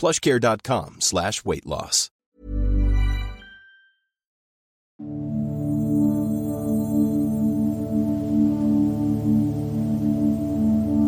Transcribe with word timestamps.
plushcare.com 0.00 0.96
slash 1.00 1.44
weight 1.44 1.66
loss. 1.66 2.10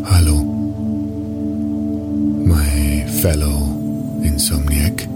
Hallo, 0.04 0.36
my 2.52 3.06
fellow 3.22 3.58
Insomniac. 4.22 5.08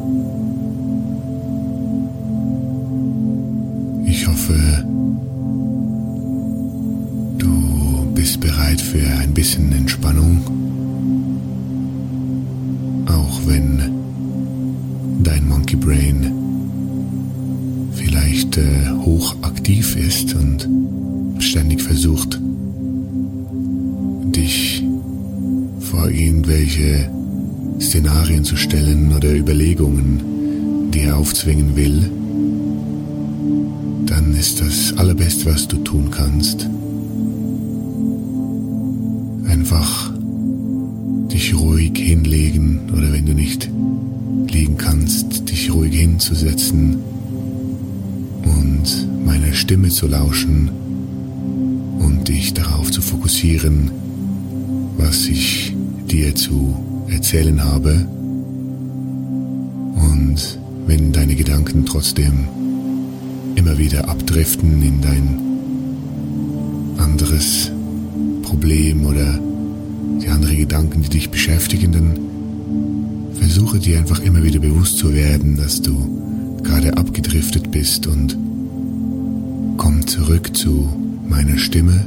Ich 4.06 4.26
hoffe, 4.26 4.58
du 7.36 8.12
bist 8.14 8.40
bereit 8.40 8.80
für 8.80 9.06
ein 9.20 9.34
bisschen 9.34 9.70
Entspannung. 9.72 10.65
Auch 13.06 13.40
wenn 13.46 13.80
dein 15.22 15.48
Monkey 15.48 15.76
Brain 15.76 16.32
vielleicht 17.94 18.56
äh, 18.58 18.90
hochaktiv 19.04 19.96
ist 19.96 20.34
und 20.34 20.68
ständig 21.38 21.82
versucht, 21.82 22.38
dich 24.34 24.82
vor 25.80 26.10
irgendwelche 26.10 27.10
Szenarien 27.80 28.44
zu 28.44 28.56
stellen 28.56 29.12
oder 29.14 29.34
Überlegungen, 29.34 30.90
die 30.92 31.02
er 31.02 31.16
aufzwingen 31.16 31.76
will, 31.76 32.10
dann 34.06 34.34
ist 34.34 34.60
das 34.60 34.96
Allerbeste, 34.98 35.46
was 35.46 35.68
du 35.68 35.76
tun 35.78 36.10
kannst, 36.10 36.68
einfach 39.48 40.15
dich 41.36 41.54
ruhig 41.54 41.98
hinlegen 41.98 42.80
oder 42.96 43.12
wenn 43.12 43.26
du 43.26 43.34
nicht 43.34 43.68
liegen 44.48 44.78
kannst, 44.78 45.50
dich 45.50 45.70
ruhig 45.70 45.94
hinzusetzen 45.94 46.96
und 48.42 49.26
meiner 49.26 49.52
Stimme 49.52 49.90
zu 49.90 50.06
lauschen 50.06 50.70
und 51.98 52.26
dich 52.26 52.54
darauf 52.54 52.90
zu 52.90 53.02
fokussieren, 53.02 53.90
was 54.96 55.26
ich 55.26 55.76
dir 56.10 56.34
zu 56.34 56.74
erzählen 57.08 57.62
habe. 57.62 58.08
Und 60.10 60.58
wenn 60.86 61.12
deine 61.12 61.34
Gedanken 61.34 61.84
trotzdem 61.84 62.48
immer 63.56 63.76
wieder 63.76 64.08
abdriften 64.08 64.80
in 64.82 65.02
dein 65.02 65.38
anderes 66.96 67.70
Problem 68.42 69.04
oder 69.04 69.38
die 70.22 70.28
anderen 70.28 70.56
Gedanken, 70.56 71.02
die 71.02 71.08
dich 71.08 71.30
beschäftigen, 71.30 71.92
dann 71.92 72.18
versuche 73.38 73.78
dir 73.78 73.98
einfach 73.98 74.20
immer 74.20 74.42
wieder 74.42 74.60
bewusst 74.60 74.98
zu 74.98 75.14
werden, 75.14 75.56
dass 75.56 75.80
du 75.82 76.58
gerade 76.62 76.96
abgedriftet 76.96 77.70
bist 77.70 78.06
und 78.06 78.36
komm 79.76 80.06
zurück 80.06 80.56
zu 80.56 80.88
meiner 81.28 81.58
Stimme, 81.58 82.06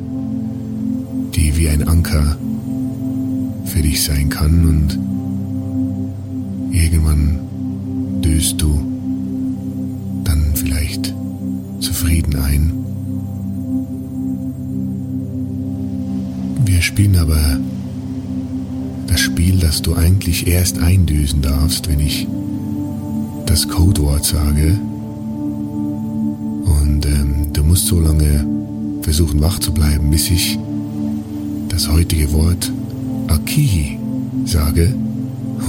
die 1.36 1.56
wie 1.58 1.70
ein 1.70 1.88
Anker 1.88 2.38
für 3.66 3.82
dich 3.82 4.04
sein 4.04 4.30
kann 4.30 4.66
und 4.66 5.00
irgendwann 6.74 7.40
döst 8.22 8.62
du 8.62 8.80
dann 10.24 10.52
vielleicht 10.56 11.14
zufrieden 11.80 12.36
ein. 12.36 12.74
Wir 16.66 16.82
spielen 16.82 17.16
aber 17.18 17.60
das 19.10 19.22
Spiel, 19.22 19.58
das 19.58 19.82
du 19.82 19.96
eigentlich 19.96 20.48
erst 20.48 20.78
eindüsen 20.80 21.42
darfst, 21.42 21.90
wenn 21.90 22.00
ich 22.00 22.28
das 23.48 23.68
Codewort 23.68 24.24
sage. 24.24 24.80
Und 26.66 27.06
ähm, 27.06 27.52
du 27.52 27.64
musst 27.64 27.88
so 27.88 28.00
lange 28.00 28.46
versuchen 29.02 29.42
wach 29.42 29.58
zu 29.60 29.74
bleiben, 29.74 30.12
bis 30.12 30.30
ich 30.30 30.60
das 31.70 31.90
heutige 31.90 32.32
Wort 32.34 32.72
Akihi 33.28 33.98
sage. 34.46 34.94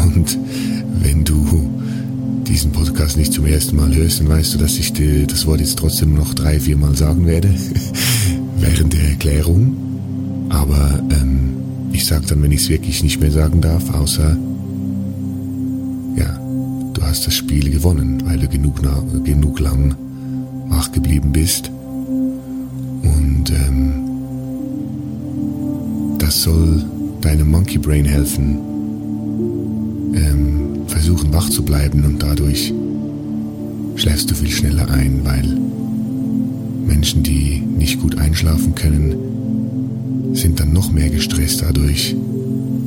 Und 0.05 0.39
wenn 1.01 1.25
du 1.25 1.71
diesen 2.47 2.73
Podcast 2.73 3.17
nicht 3.17 3.33
zum 3.33 3.47
ersten 3.47 3.77
Mal 3.77 3.95
hörst, 3.95 4.21
dann 4.21 4.29
weißt 4.29 4.55
du, 4.55 4.59
dass 4.59 4.77
ich 4.77 4.93
dir 4.93 5.27
das 5.27 5.47
Wort 5.47 5.61
jetzt 5.61 5.79
trotzdem 5.79 6.15
noch 6.15 6.35
drei, 6.35 6.61
vier 6.61 6.77
Mal 6.77 6.95
sagen 6.95 7.27
werde 7.27 7.55
während 8.59 8.93
der 8.93 9.09
Erklärung. 9.09 9.77
Aber 10.51 11.01
ähm, 11.11 11.50
ich 11.93 12.07
sage 12.07 12.27
dann, 12.27 12.43
wenn 12.43 12.53
ich 12.53 12.63
es 12.63 12.69
wirklich 12.69 13.03
nicht 13.03 13.21
mehr 13.21 13.31
sagen 13.31 13.61
darf, 13.61 13.93
außer 13.95 14.37
ja, 16.17 16.41
du 16.93 17.03
hast 17.03 17.27
das 17.27 17.35
Spiel 17.35 17.71
gewonnen, 17.71 18.23
weil 18.25 18.39
du 18.39 18.49
genug, 18.49 18.81
genug 19.25 19.61
lang 19.61 19.95
wach 20.69 20.91
geblieben 20.93 21.33
bist. 21.33 21.71
Und 23.03 23.51
ähm, 23.51 23.93
das 26.19 26.43
soll 26.43 26.85
deinem 27.21 27.51
Monkey 27.51 27.79
Brain 27.79 28.05
helfen, 28.05 28.59
ähm, 30.15 30.87
versuchen 30.87 31.33
wach 31.33 31.49
zu 31.49 31.65
bleiben 31.65 32.05
und 32.05 32.23
dadurch 32.23 32.73
schläfst 33.97 34.31
du 34.31 34.35
viel 34.35 34.51
schneller 34.51 34.89
ein, 34.91 35.21
weil 35.25 35.59
Menschen, 36.87 37.23
die 37.23 37.61
nicht 37.61 38.01
gut 38.01 38.19
einschlafen 38.19 38.75
können, 38.75 39.15
sind 40.33 40.61
dann 40.61 40.73
noch 40.73 40.91
mehr 40.93 41.11
gestresst 41.11 41.63
dadurch, 41.63 42.17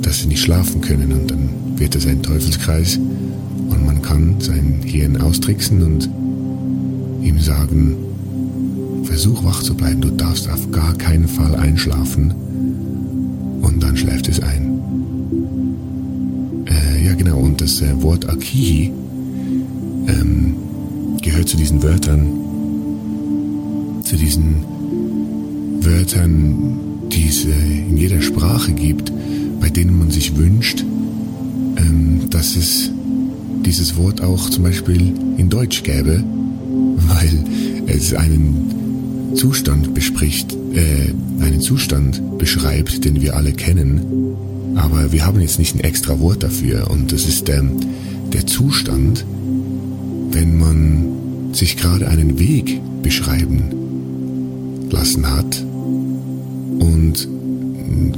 dass 0.02 0.20
sie 0.20 0.28
nicht 0.28 0.42
schlafen 0.42 0.82
können 0.82 1.12
und 1.12 1.32
dann 1.32 1.50
wird 1.78 1.96
es 1.96 2.06
ein 2.06 2.22
Teufelskreis 2.22 2.98
und 2.98 3.86
man 3.86 4.02
kann 4.02 4.36
sein 4.40 4.82
Hirn 4.84 5.18
austricksen 5.18 5.82
und 5.82 6.10
ihm 7.22 7.40
sagen, 7.40 7.96
versuch 9.04 9.44
wach 9.44 9.62
zu 9.62 9.76
bleiben, 9.76 10.02
du 10.02 10.10
darfst 10.10 10.50
auf 10.50 10.72
gar 10.72 10.94
keinen 10.96 11.28
Fall 11.28 11.56
einschlafen 11.56 12.34
und 13.62 13.82
dann 13.82 13.96
schläft 13.98 14.28
es 14.28 14.40
ein. 14.40 14.80
Äh, 16.66 17.06
ja 17.06 17.14
genau, 17.16 17.40
und 17.40 17.62
das 17.62 17.82
äh, 17.82 18.02
Wort 18.02 18.30
Akihi 18.30 18.92
ähm, 20.08 20.56
gehört 21.22 21.48
zu 21.48 21.58
diesen 21.58 21.82
Wörtern, 21.82 22.28
zu 24.04 24.16
diesen 24.16 24.64
Wörtern, 25.82 26.93
die 27.14 27.28
es 27.28 27.46
äh, 27.46 27.50
in 27.50 27.98
jeder 27.98 28.22
Sprache 28.22 28.72
gibt, 28.72 29.12
bei 29.60 29.70
denen 29.70 29.98
man 29.98 30.10
sich 30.12 30.36
wünscht, 30.36 30.84
ähm, 31.78 32.22
dass 32.30 32.56
es 32.56 32.92
dieses 33.66 33.96
Wort 33.96 34.22
auch 34.22 34.50
zum 34.50 34.64
Beispiel 34.64 35.14
in 35.38 35.50
Deutsch 35.50 35.84
gäbe, 35.84 36.24
weil 36.98 37.44
es 37.88 38.14
einen 38.14 39.36
Zustand 39.36 39.94
bespricht, 39.94 40.54
äh, 40.74 41.14
einen 41.44 41.62
Zustand 41.62 42.38
beschreibt, 42.38 43.06
den 43.06 43.22
wir 43.22 43.36
alle 43.36 43.54
kennen, 43.54 44.02
aber 44.76 45.12
wir 45.12 45.26
haben 45.26 45.40
jetzt 45.40 45.60
nicht 45.60 45.76
ein 45.76 45.82
extra 45.82 46.20
Wort 46.20 46.42
dafür. 46.42 46.90
Und 46.90 47.12
das 47.12 47.28
ist 47.28 47.48
der, 47.48 47.64
der 48.32 48.48
Zustand, 48.48 49.24
wenn 50.32 50.58
man 50.58 51.54
sich 51.54 51.78
gerade 51.78 52.08
einen 52.08 52.40
Weg 52.40 52.82
beschreiben 53.04 53.62
lassen 54.90 55.30
hat 55.30 55.64
und 56.84 57.28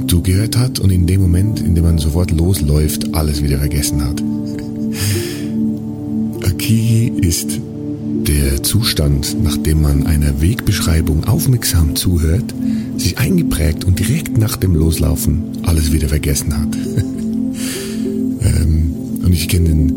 du 0.06 0.22
gehört 0.22 0.56
hat 0.56 0.80
und 0.80 0.90
in 0.90 1.06
dem 1.06 1.20
Moment, 1.20 1.60
in 1.60 1.74
dem 1.74 1.84
man 1.84 1.98
sofort 1.98 2.30
losläuft, 2.30 3.14
alles 3.14 3.42
wieder 3.42 3.58
vergessen 3.58 4.04
hat. 4.04 4.22
Akigi 6.44 7.12
ist 7.20 7.60
der 8.26 8.62
Zustand, 8.62 9.36
nachdem 9.42 9.82
man 9.82 10.06
einer 10.06 10.40
Wegbeschreibung 10.40 11.24
aufmerksam 11.24 11.94
zuhört, 11.94 12.54
sich 12.96 13.18
eingeprägt 13.18 13.84
und 13.84 13.98
direkt 13.98 14.38
nach 14.38 14.56
dem 14.56 14.74
Loslaufen 14.74 15.42
alles 15.62 15.92
wieder 15.92 16.08
vergessen 16.08 16.56
hat. 16.58 16.76
ähm, 18.40 18.92
und 19.24 19.32
ich 19.32 19.48
kenne 19.48 19.92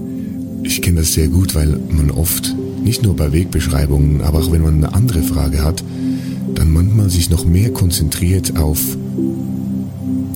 ich 0.63 0.81
kenne 0.81 1.00
das 1.00 1.13
sehr 1.13 1.27
gut, 1.30 1.56
weil 1.56 1.80
man 1.92 2.12
oft, 2.12 2.56
nicht 2.83 3.01
nur 3.04 3.15
bei 3.15 3.31
Wegbeschreibungen, 3.31 4.22
aber 4.22 4.39
auch 4.39 4.51
wenn 4.51 4.62
man 4.62 4.75
eine 4.75 4.94
andere 4.94 5.24
Frage 5.24 5.63
hat, 5.63 5.83
dann 6.59 6.73
manchmal 6.73 7.09
sich 7.09 7.29
noch 7.29 7.45
mehr 7.45 7.71
konzentriert 7.71 8.57
auf, 8.57 8.79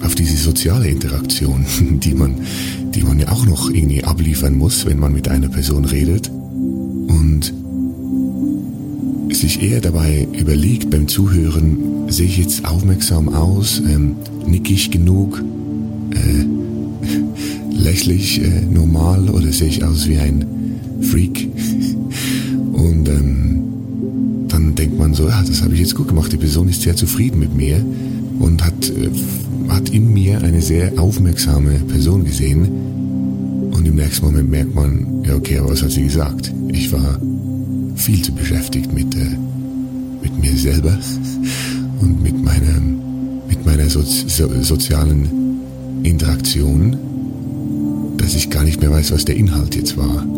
auf 0.01 0.15
diese 0.15 0.37
soziale 0.37 0.87
Interaktion, 0.87 1.65
die 1.81 2.13
man, 2.13 2.35
die 2.95 3.03
man 3.03 3.19
ja 3.19 3.29
auch 3.29 3.45
noch 3.45 3.69
irgendwie 3.69 4.05
abliefern 4.05 4.57
muss, 4.57 4.85
wenn 4.85 4.99
man 4.99 5.11
mit 5.11 5.27
einer 5.27 5.49
Person 5.49 5.83
redet. 5.83 6.29
Und 6.29 7.53
sich 9.33 9.61
eher 9.61 9.81
dabei 9.81 10.25
überlegt 10.31 10.89
beim 10.89 11.09
Zuhören, 11.09 11.77
sehe 12.07 12.27
ich 12.27 12.37
jetzt 12.37 12.63
aufmerksam 12.63 13.27
aus, 13.27 13.79
ähm, 13.79 14.15
nick 14.47 14.71
ich 14.71 14.91
genug, 14.91 15.43
äh, 16.11 17.75
lächle 17.75 18.13
ich 18.13 18.41
äh, 18.41 18.61
normal 18.61 19.29
oder 19.29 19.51
sehe 19.51 19.67
ich 19.67 19.83
aus 19.83 20.07
wie 20.07 20.19
ein 20.19 20.45
Freak? 21.01 21.49
Und 22.73 23.09
ähm, 23.09 23.52
dann 25.13 25.25
so, 25.25 25.29
ja, 25.29 25.43
das 25.43 25.61
habe 25.61 25.73
ich 25.73 25.79
jetzt 25.79 25.95
gut 25.95 26.07
gemacht, 26.07 26.31
die 26.31 26.37
Person 26.37 26.67
ist 26.69 26.81
sehr 26.81 26.95
zufrieden 26.95 27.39
mit 27.39 27.55
mir 27.55 27.83
und 28.39 28.63
hat, 28.63 28.89
äh, 28.89 29.09
hat 29.69 29.89
in 29.89 30.11
mir 30.13 30.41
eine 30.41 30.61
sehr 30.61 30.99
aufmerksame 30.99 31.79
Person 31.87 32.23
gesehen. 32.23 33.69
Und 33.71 33.87
im 33.87 33.95
nächsten 33.95 34.25
Moment 34.25 34.49
merkt 34.49 34.73
man, 34.75 35.23
ja 35.23 35.35
okay, 35.35 35.59
aber 35.59 35.71
was 35.71 35.83
hat 35.83 35.91
sie 35.91 36.03
gesagt? 36.03 36.51
Ich 36.69 36.91
war 36.91 37.19
viel 37.95 38.21
zu 38.23 38.33
beschäftigt 38.33 38.91
mit, 38.93 39.13
äh, 39.15 39.37
mit 40.21 40.39
mir 40.39 40.55
selber 40.57 40.97
und 41.99 42.23
mit 42.23 42.43
meiner, 42.43 42.81
mit 43.47 43.65
meiner 43.65 43.89
Sozi 43.89 44.25
so, 44.27 44.49
sozialen 44.61 45.27
Interaktion, 46.03 46.97
dass 48.17 48.35
ich 48.35 48.49
gar 48.49 48.63
nicht 48.63 48.81
mehr 48.81 48.91
weiß, 48.91 49.11
was 49.11 49.25
der 49.25 49.35
Inhalt 49.35 49.75
jetzt 49.75 49.95
war. 49.95 50.25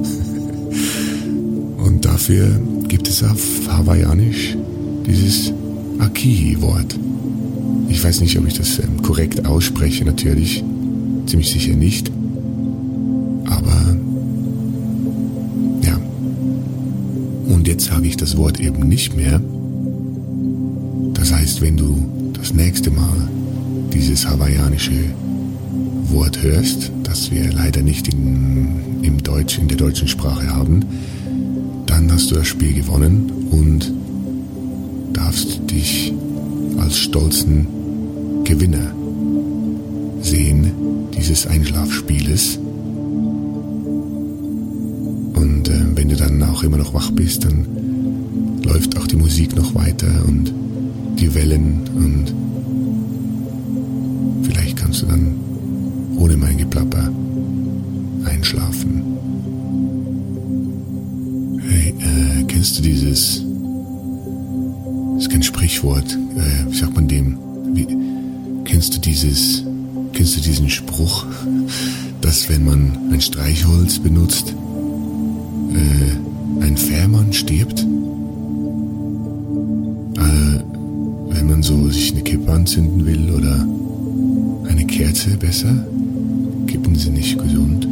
Und 1.78 2.04
dafür 2.04 2.60
gibt 2.88 3.08
es 3.08 3.24
auf 3.24 3.40
Hawaiianisch 3.68 4.56
dieses 5.06 5.54
Akihi-Wort. 6.00 6.98
Ich 7.90 8.04
weiß 8.04 8.22
nicht, 8.22 8.38
ob 8.38 8.48
ich 8.48 8.56
das 8.56 8.80
ähm, 8.80 9.02
korrekt 9.02 9.46
ausspreche, 9.46 10.06
natürlich. 10.06 10.64
Ziemlich 11.26 11.52
sicher 11.52 11.76
nicht. 11.76 12.12
Aber 13.46 13.96
ja. 15.84 16.00
Und 17.48 17.68
jetzt 17.68 17.86
sage 17.86 18.08
ich 18.08 18.18
das 18.18 18.38
Wort 18.38 18.60
eben 18.60 18.88
nicht 18.88 19.16
mehr. 19.16 19.42
Das 21.14 21.34
heißt, 21.34 21.62
wenn 21.62 21.78
du 21.78 22.32
das 22.34 22.54
nächste 22.54 22.92
Mal 22.92 23.30
dieses 23.94 24.28
hawaiianische 24.28 25.06
Wort 26.10 26.42
hörst, 26.44 26.92
das 27.04 27.32
wir 27.32 27.52
leider 27.52 27.82
nicht 27.82 28.08
in, 28.14 29.02
im 29.02 29.24
Deutsch, 29.24 29.58
in 29.58 29.68
der 29.68 29.78
deutschen 29.78 30.08
Sprache 30.08 30.54
haben, 30.54 30.82
dann 31.86 32.12
hast 32.12 32.30
du 32.32 32.36
das 32.36 32.48
Spiel 32.48 32.74
gewonnen 32.74 33.32
und 33.52 33.92
darfst 35.16 35.60
dich 35.70 36.14
als 36.78 36.98
stolzen 36.98 37.68
Gewinner 38.44 38.94
sehen 40.22 40.72
dieses 41.18 41.48
Einschlafspieles. 41.48 42.58
Und 45.34 45.70
äh, 45.70 45.96
wenn 45.96 46.10
du 46.10 46.16
dann 46.16 46.44
auch 46.44 46.64
immer 46.64 46.78
noch 46.78 46.94
wach 46.94 47.12
bist, 47.12 47.46
dann 47.46 47.66
läuft 48.64 48.98
auch 48.98 49.08
die 49.08 49.16
Musik 49.16 49.56
noch 49.56 49.74
weiter 49.76 50.08
und 50.28 50.54
die 51.20 51.34
Wellen 51.34 51.82
und 51.96 52.34
vielleicht 54.44 54.78
kannst 54.78 55.04
du 55.04 55.06
dann 55.06 55.36
ohne 56.18 56.36
mein 56.36 56.58
Geplapper 56.58 57.10
einschlafen. 58.26 59.04
Hey, 61.68 61.94
äh, 62.00 62.44
kennst 62.48 62.80
du 62.80 62.82
dieses, 62.82 63.45
ist 65.26 65.32
kein 65.32 65.44
Sprichwort, 65.44 66.06
äh, 66.38 66.72
wie 66.72 66.78
sagt 66.78 66.94
man 66.94 67.08
dem, 67.08 67.40
wie, 67.74 67.88
kennst 68.64 68.96
du 68.96 69.00
dieses, 69.00 69.64
kennst 70.14 70.38
du 70.38 70.42
diesen 70.42 70.70
Spruch, 70.70 71.26
dass 72.22 72.48
wenn 72.48 72.64
man 72.64 72.96
ein 73.12 73.22
Streichholz 73.22 73.98
benutzt, 73.98 74.54
äh, 75.74 76.64
ein 76.64 76.78
Fährmann 76.78 77.34
stirbt? 77.34 77.80
Äh, 77.80 77.86
wenn 81.30 81.48
man 81.48 81.64
so 81.64 81.90
sich 81.90 82.12
eine 82.12 82.22
Kippe 82.22 82.52
anzünden 82.52 83.04
will 83.04 83.32
oder 83.32 83.68
eine 84.70 84.86
Kerze 84.86 85.32
besser, 85.38 85.74
Kippen 86.68 86.94
sind 86.94 87.16
nicht 87.16 87.40
gesund. 87.40 87.88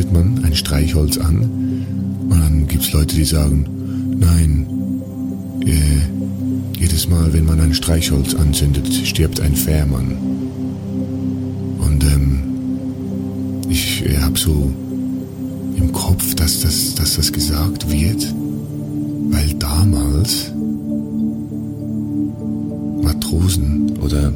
Zündet 0.00 0.12
man 0.12 0.44
ein 0.44 0.54
Streichholz 0.54 1.18
an 1.18 1.42
und 2.30 2.40
dann 2.40 2.66
gibt's 2.66 2.92
Leute, 2.92 3.14
die 3.16 3.24
sagen, 3.24 3.66
nein, 4.18 4.66
äh, 5.66 6.78
jedes 6.78 7.08
Mal, 7.08 7.32
wenn 7.34 7.44
man 7.44 7.60
ein 7.60 7.74
Streichholz 7.74 8.34
anzündet, 8.34 8.86
stirbt 9.04 9.40
ein 9.40 9.54
Fährmann. 9.54 10.16
Und 11.80 12.04
ähm, 12.04 12.42
ich 13.68 14.06
äh, 14.06 14.16
habe 14.18 14.38
so 14.38 14.72
im 15.76 15.92
Kopf, 15.92 16.34
dass 16.34 16.62
das, 16.62 16.94
dass 16.94 17.16
das 17.16 17.30
gesagt 17.30 17.90
wird, 17.90 18.34
weil 19.30 19.52
damals 19.58 20.50
Matrosen 23.02 23.98
oder 23.98 24.32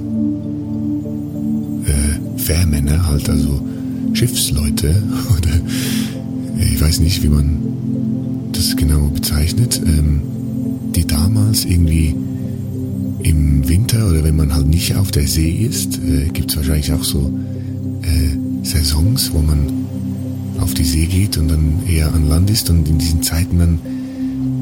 äh, 1.86 2.38
Fährmänner, 2.38 3.06
halt 3.06 3.30
also 3.30 3.62
Schiffsleute 4.14 5.02
oder 5.36 5.50
ich 6.72 6.80
weiß 6.80 7.00
nicht, 7.00 7.22
wie 7.22 7.28
man 7.28 7.58
das 8.52 8.76
genau 8.76 9.08
bezeichnet, 9.08 9.80
ähm, 9.84 10.22
die 10.94 11.06
damals 11.06 11.64
irgendwie 11.64 12.14
im 13.22 13.68
Winter 13.68 14.08
oder 14.08 14.22
wenn 14.22 14.36
man 14.36 14.54
halt 14.54 14.68
nicht 14.68 14.94
auf 14.96 15.10
der 15.10 15.26
See 15.26 15.50
ist, 15.50 15.98
äh, 15.98 16.28
gibt 16.32 16.50
es 16.50 16.56
wahrscheinlich 16.56 16.92
auch 16.92 17.02
so 17.02 17.32
äh, 18.02 18.64
Saisons, 18.64 19.32
wo 19.32 19.40
man 19.40 19.72
auf 20.60 20.74
die 20.74 20.84
See 20.84 21.06
geht 21.06 21.36
und 21.36 21.48
dann 21.48 21.82
eher 21.86 22.12
an 22.12 22.28
Land 22.28 22.50
ist 22.50 22.70
und 22.70 22.88
in 22.88 22.98
diesen 22.98 23.22
Zeiten 23.22 23.58
dann, 23.58 23.78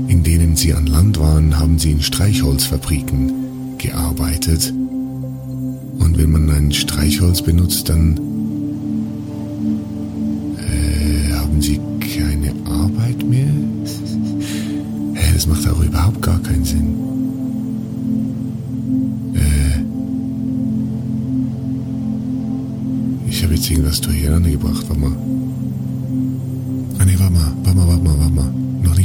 in 0.08 0.22
denen 0.22 0.56
sie 0.56 0.72
an 0.74 0.86
Land 0.86 1.18
waren, 1.18 1.58
haben 1.58 1.78
sie 1.78 1.92
in 1.92 2.02
Streichholzfabriken 2.02 3.78
gearbeitet. 3.78 4.72
Und 4.72 6.18
wenn 6.18 6.30
man 6.30 6.50
ein 6.50 6.72
Streichholz 6.72 7.42
benutzt, 7.42 7.88
dann 7.88 8.18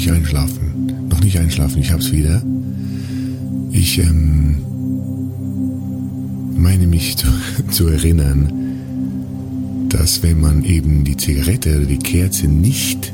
nicht 0.08 0.16
einschlafen. 0.16 1.08
Noch 1.10 1.22
nicht 1.22 1.38
einschlafen, 1.38 1.82
ich 1.82 1.92
hab's 1.92 2.12
wieder. 2.12 2.42
Ich 3.72 4.00
ähm, 4.00 4.58
meine 6.56 6.88
mich 6.88 7.18
zu, 7.18 7.28
zu 7.70 7.88
erinnern, 7.88 8.54
dass 9.90 10.24
wenn 10.24 10.40
man 10.40 10.64
eben 10.64 11.04
die 11.04 11.18
Zigarette 11.18 11.78
oder 11.78 11.86
die 11.86 11.98
Kerze 11.98 12.48
nicht 12.48 13.14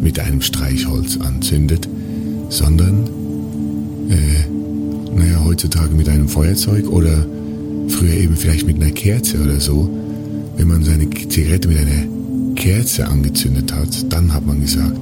mit 0.00 0.18
einem 0.18 0.40
Streichholz 0.42 1.16
anzündet, 1.18 1.88
sondern, 2.48 3.06
äh, 4.10 5.16
naja, 5.16 5.44
heutzutage 5.44 5.94
mit 5.94 6.08
einem 6.08 6.28
Feuerzeug 6.28 6.88
oder 6.88 7.24
früher 7.88 8.14
eben 8.14 8.36
vielleicht 8.36 8.66
mit 8.66 8.76
einer 8.82 8.90
Kerze 8.90 9.40
oder 9.40 9.60
so, 9.60 9.88
wenn 10.56 10.68
man 10.68 10.82
seine 10.82 11.08
Zigarette 11.10 11.68
mit 11.68 11.78
einer 11.78 12.54
Kerze 12.56 13.06
angezündet 13.06 13.72
hat, 13.72 14.12
dann 14.12 14.32
hat 14.32 14.46
man 14.46 14.60
gesagt, 14.60 14.96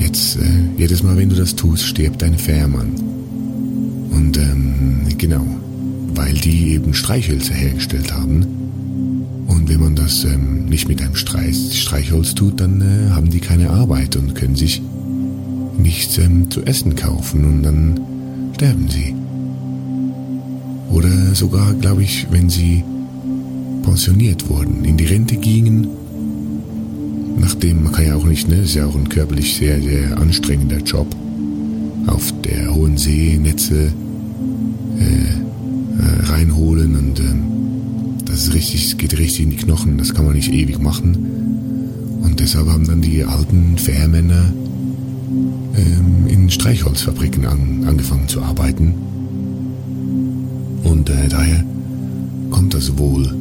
jetzt 0.00 0.36
äh, 0.36 0.40
jedes 0.78 1.02
Mal, 1.02 1.16
wenn 1.16 1.28
du 1.28 1.36
das 1.36 1.54
tust, 1.54 1.84
stirbt 1.84 2.22
dein 2.22 2.36
Fährmann. 2.36 2.94
Und 4.10 4.36
ähm, 4.36 5.02
genau, 5.18 5.46
weil 6.14 6.34
die 6.34 6.72
eben 6.72 6.94
Streichhölzer 6.94 7.54
hergestellt 7.54 8.12
haben. 8.12 8.46
Und 9.46 9.68
wenn 9.68 9.80
man 9.80 9.96
das 9.96 10.24
ähm, 10.24 10.66
nicht 10.66 10.88
mit 10.88 11.02
einem 11.02 11.16
Streich, 11.16 11.78
Streichholz 11.80 12.34
tut, 12.34 12.60
dann 12.60 12.80
äh, 12.80 13.10
haben 13.10 13.30
die 13.30 13.40
keine 13.40 13.70
Arbeit 13.70 14.16
und 14.16 14.34
können 14.34 14.56
sich 14.56 14.82
nichts 15.78 16.18
ähm, 16.18 16.50
zu 16.50 16.62
essen 16.62 16.94
kaufen 16.96 17.44
und 17.44 17.62
dann 17.62 18.00
sterben 18.54 18.88
sie. 18.88 19.14
Oder 20.90 21.34
sogar, 21.34 21.74
glaube 21.74 22.02
ich, 22.02 22.26
wenn 22.30 22.50
sie 22.50 22.84
pensioniert 23.82 24.48
wurden, 24.48 24.84
in 24.84 24.96
die 24.96 25.06
Rente 25.06 25.36
gingen, 25.36 25.88
nachdem 27.40 27.82
man 27.84 27.92
kann 27.92 28.06
ja 28.06 28.14
auch 28.14 28.24
nicht, 28.24 28.48
ne, 28.48 28.56
ist 28.56 28.74
ja 28.74 28.86
auch 28.86 28.94
ein 28.94 29.08
körperlich 29.08 29.56
sehr, 29.56 29.80
sehr 29.80 30.16
anstrengender 30.18 30.78
Job, 30.78 31.06
auf 32.06 32.32
der 32.42 32.74
hohen 32.74 32.96
See 32.96 33.38
Netze 33.40 33.92
äh, 34.98 35.02
äh, 35.02 36.22
reinholen 36.24 36.96
und 36.96 37.20
äh, 37.20 38.24
das 38.24 38.44
ist 38.44 38.54
richtig, 38.54 38.98
geht 38.98 39.18
richtig 39.18 39.44
in 39.44 39.50
die 39.50 39.56
Knochen, 39.56 39.98
das 39.98 40.14
kann 40.14 40.24
man 40.24 40.34
nicht 40.34 40.52
ewig 40.52 40.80
machen. 40.80 42.20
Und 42.22 42.38
deshalb 42.38 42.68
haben 42.68 42.86
dann 42.86 43.00
die 43.00 43.24
alten 43.24 43.76
Fährmänner 43.76 44.52
ähm, 45.76 46.26
in 46.28 46.50
Streichholzfabriken 46.50 47.46
an, 47.46 47.84
angefangen 47.86 48.28
zu 48.28 48.42
arbeiten 48.42 48.94
und 50.84 51.08
äh, 51.08 51.28
daher 51.28 51.64
kommt 52.50 52.74
das 52.74 52.98
wohl. 52.98 53.34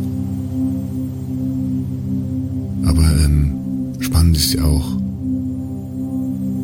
Ist 4.38 4.53
ja 4.53 4.63
auch, 4.63 4.91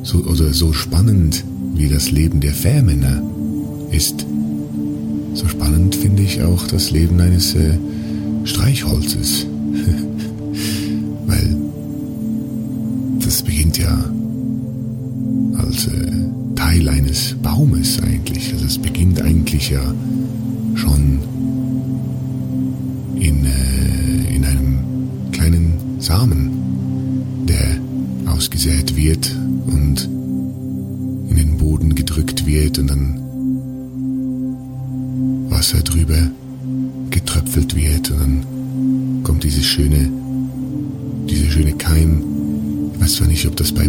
so, 0.03 0.19
oder 0.19 0.53
so 0.53 0.73
spannend 0.73 1.43
wie 1.73 1.89
das 1.89 2.11
Leben 2.11 2.39
der 2.39 2.53
Fährmänner 2.53 3.21
ist, 3.91 4.25
so 5.33 5.47
spannend 5.47 5.95
finde 5.95 6.23
ich 6.23 6.41
auch 6.41 6.65
das 6.67 6.91
Leben 6.91 7.19
eines 7.19 7.55
äh, 7.55 7.77
Streichholzes. 8.45 9.45
Weil 11.27 11.57
das 13.19 13.41
beginnt 13.41 13.77
ja 13.77 14.05
als 15.57 15.87
äh, 15.87 16.11
Teil 16.55 16.87
eines 16.87 17.35
Baumes 17.41 17.99
eigentlich. 18.01 18.53
Also 18.53 18.65
es 18.65 18.77
beginnt 18.77 19.21
eigentlich 19.21 19.71
ja 19.71 19.81
schon 20.75 21.19
wird 29.05 29.35
und 29.67 30.05
in 31.29 31.35
den 31.35 31.57
Boden 31.57 31.93
gedrückt 31.93 32.47
wird 32.47 32.79
und 32.79 32.87
dann 32.87 33.21
Wasser 35.49 35.79
drüber 35.81 36.17
getröpfelt 37.11 37.75
wird 37.75 38.09
und 38.09 38.19
dann 38.19 39.21
kommt 39.23 39.43
dieses 39.43 39.63
schöne, 39.63 40.09
dieser 41.29 41.51
schöne 41.51 41.73
Keim. 41.73 42.23
Ich 42.95 43.01
weiß 43.01 43.13
zwar 43.17 43.27
nicht, 43.27 43.45
ob 43.45 43.55
das 43.57 43.71
bei 43.71 43.87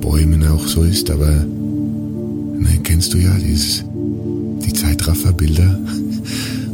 Bäumen 0.00 0.44
auch 0.48 0.66
so 0.66 0.82
ist, 0.82 1.12
aber 1.12 1.30
ne, 1.30 2.80
kennst 2.82 3.14
du 3.14 3.18
ja 3.18 3.36
dieses, 3.38 3.84
die 4.64 4.72
Zeitrafferbilder 4.72 5.78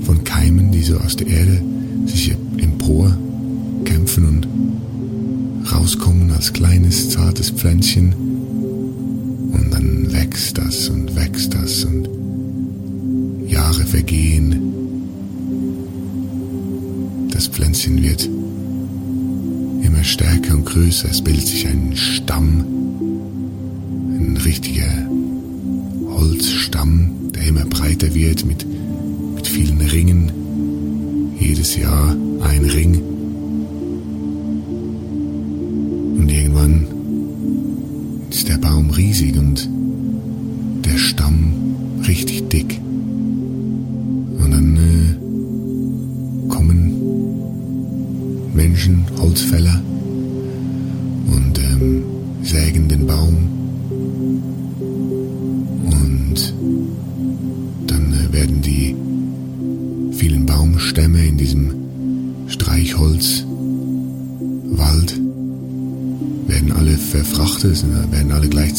von 0.01 0.25
Keimen, 0.25 0.73
die 0.73 0.83
so 0.83 0.97
aus 0.97 1.17
der 1.17 1.27
Erde 1.27 1.61
sich 2.07 2.35
empor 2.57 3.15
kämpfen 3.85 4.25
und 4.25 4.47
rauskommen 5.75 6.31
als 6.31 6.53
kleines, 6.53 7.11
zartes 7.11 7.51
Pflänzchen. 7.51 8.13
Und 9.53 9.71
dann 9.71 10.13
wächst 10.13 10.59
das 10.59 10.89
und 10.89 11.15
wächst 11.17 11.55
das 11.55 11.85
und 11.85 12.09
Jahre 13.49 13.85
vergehen. 13.85 14.73
Das 17.31 17.49
Pflänzchen 17.49 18.03
wird 18.03 18.29
immer 19.83 20.05
stärker 20.05 20.55
und 20.55 20.65
größer. 20.67 21.09
Es 21.11 21.23
bildet 21.23 21.47
sich 21.47 21.67
ein 21.67 21.97
Stamm, 21.97 22.65
ein 24.17 24.37
richtiger 24.45 24.91
Holzstamm, 26.09 27.31
der 27.35 27.47
immer 27.47 27.65
breiter 27.65 28.15
wird 28.15 28.45
mit 28.45 28.67
vielen 29.53 29.81
Ringen. 29.83 30.33
Jedes 31.39 31.77
Jahr 31.77 32.17
ein 32.41 32.65
Ring. 32.65 33.03
Der 39.03 39.52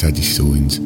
gleichzeitig 0.04 0.36
so 0.36 0.54
ins, 0.54 0.82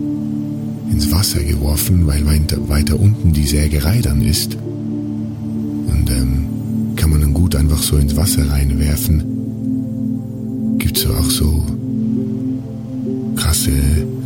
ins 0.92 1.12
Wasser 1.12 1.42
geworfen, 1.42 2.06
weil 2.06 2.24
weiter, 2.28 2.70
weiter 2.70 3.00
unten 3.00 3.34
die 3.34 3.48
Sägerei 3.48 4.00
dann 4.00 4.22
ist. 4.22 4.56
Und 4.56 6.08
ähm, 6.12 6.46
kann 6.96 7.10
man 7.10 7.22
dann 7.22 7.34
gut 7.34 7.56
einfach 7.56 7.82
so 7.82 7.98
ins 7.98 8.16
Wasser 8.16 8.48
reinwerfen. 8.48 9.24
Gibt 10.78 11.00
so 11.00 11.10
auch 11.16 11.32
so 11.32 11.66
krasse 13.36 13.72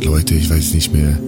Leute, 0.02 0.34
ich 0.34 0.50
weiß 0.50 0.74
nicht 0.74 0.92
mehr, 0.92 1.18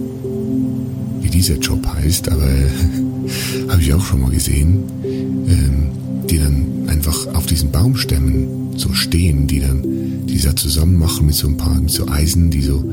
wie 1.21 1.29
dieser 1.29 1.55
Job 1.55 1.87
heißt, 1.87 2.29
aber 2.31 2.47
habe 3.69 3.81
ich 3.81 3.91
auch 3.95 4.05
schon 4.05 4.21
mal 4.21 4.29
gesehen 4.29 4.83
ähm, 5.03 5.87
die 6.29 6.37
dann 6.37 6.87
einfach 6.87 7.33
auf 7.33 7.47
diesen 7.47 7.71
Baumstämmen 7.71 8.77
so 8.77 8.93
stehen, 8.93 9.47
die 9.47 9.59
dann 9.59 9.81
dieser 10.27 10.55
zusammen 10.55 10.97
machen 10.97 11.25
mit 11.25 11.35
so 11.35 11.47
ein 11.47 11.57
paar 11.57 11.79
mit 11.79 11.89
so 11.89 12.07
Eisen, 12.07 12.51
die 12.51 12.61
so 12.61 12.83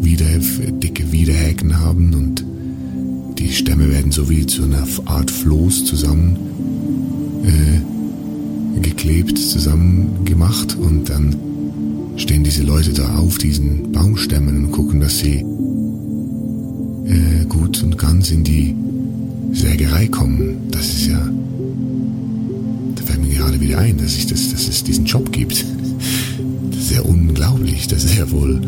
wieder 0.00 0.26
dicke 0.82 1.12
Widerhäken 1.12 1.78
haben 1.78 2.14
und 2.14 2.44
die 3.38 3.52
Stämme 3.52 3.90
werden 3.90 4.12
so 4.12 4.28
wie 4.28 4.46
zu 4.46 4.64
einer 4.64 4.86
Art 5.06 5.30
Floß 5.30 5.84
zusammen 5.84 6.36
äh, 7.44 8.80
geklebt, 8.80 9.38
zusammen 9.38 10.24
gemacht 10.24 10.76
und 10.76 11.08
dann 11.08 11.36
stehen 12.16 12.44
diese 12.44 12.62
Leute 12.62 12.92
da 12.92 13.16
auf 13.16 13.38
diesen 13.38 13.92
Baumstämmen 13.92 14.66
und 14.66 14.72
gucken, 14.72 15.00
dass 15.00 15.18
sie 15.18 15.44
äh, 17.06 17.44
gut 17.48 17.82
und 17.82 17.96
ganz 17.96 18.30
in 18.30 18.44
die 18.44 18.74
Sägerei 19.52 20.06
kommen. 20.08 20.68
Das 20.70 20.86
ist 20.86 21.06
ja 21.06 21.30
gerade 23.40 23.60
wieder 23.60 23.78
ein, 23.78 23.96
dass, 23.96 24.16
ich 24.16 24.26
das, 24.26 24.50
dass 24.50 24.68
es 24.68 24.84
diesen 24.84 25.04
Job 25.04 25.32
gibt. 25.32 25.64
Das 26.70 26.86
ist 26.86 26.92
ja 26.96 27.02
unglaublich. 27.02 27.88
Das 27.88 28.04
ist 28.04 28.16
ja 28.16 28.30
wohl 28.30 28.60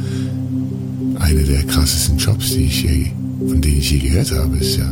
einer 1.23 1.43
der 1.43 1.62
krassesten 1.64 2.19
Jobs, 2.19 2.52
die 2.52 2.64
ich 2.64 2.83
je, 2.83 3.07
von 3.47 3.61
denen 3.61 3.79
ich 3.79 3.91
je 3.91 3.99
gehört 3.99 4.33
habe. 4.33 4.57
Ist 4.59 4.76
ja, 4.76 4.91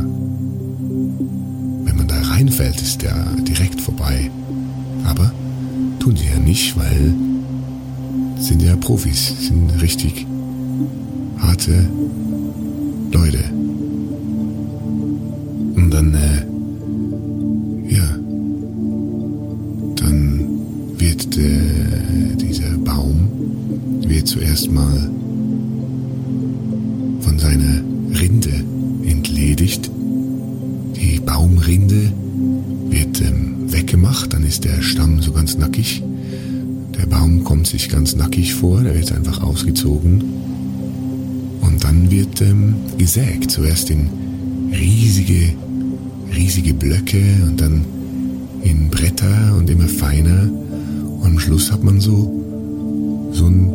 wenn 1.85 1.97
man 1.97 2.07
da 2.07 2.19
reinfällt, 2.21 2.81
ist 2.81 3.01
der 3.01 3.25
direkt 3.47 3.79
vorbei. 3.81 4.31
Aber 5.03 5.31
tun 5.99 6.15
sie 6.15 6.27
ja 6.33 6.39
nicht, 6.39 6.77
weil 6.77 7.13
sind 8.39 8.61
ja 8.61 8.75
Profis, 8.77 9.47
sind 9.47 9.81
richtig 9.81 10.25
harte 11.39 11.87
Leute. 13.11 13.43
Und 15.75 15.91
dann 15.91 16.13
äh, 16.13 16.51
zuerst 24.31 24.71
mal 24.71 25.09
nackig. 35.81 36.03
Der 36.97 37.05
Baum 37.07 37.43
kommt 37.43 37.67
sich 37.67 37.89
ganz 37.89 38.15
nackig 38.15 38.53
vor, 38.53 38.81
der 38.81 38.95
wird 38.95 39.11
einfach 39.11 39.41
ausgezogen. 39.41 40.23
Und 41.61 41.83
dann 41.83 42.11
wird 42.11 42.41
ähm, 42.41 42.75
gesägt, 42.97 43.51
zuerst 43.51 43.89
in 43.89 44.09
riesige, 44.71 45.53
riesige 46.35 46.73
Blöcke 46.73 47.23
und 47.47 47.59
dann 47.59 47.85
in 48.63 48.89
Bretter 48.89 49.55
und 49.57 49.69
immer 49.69 49.87
feiner. 49.87 50.49
Und 51.19 51.25
am 51.25 51.39
Schluss 51.39 51.71
hat 51.71 51.83
man 51.83 51.99
so, 51.99 52.31
so 53.31 53.45
ein, 53.45 53.71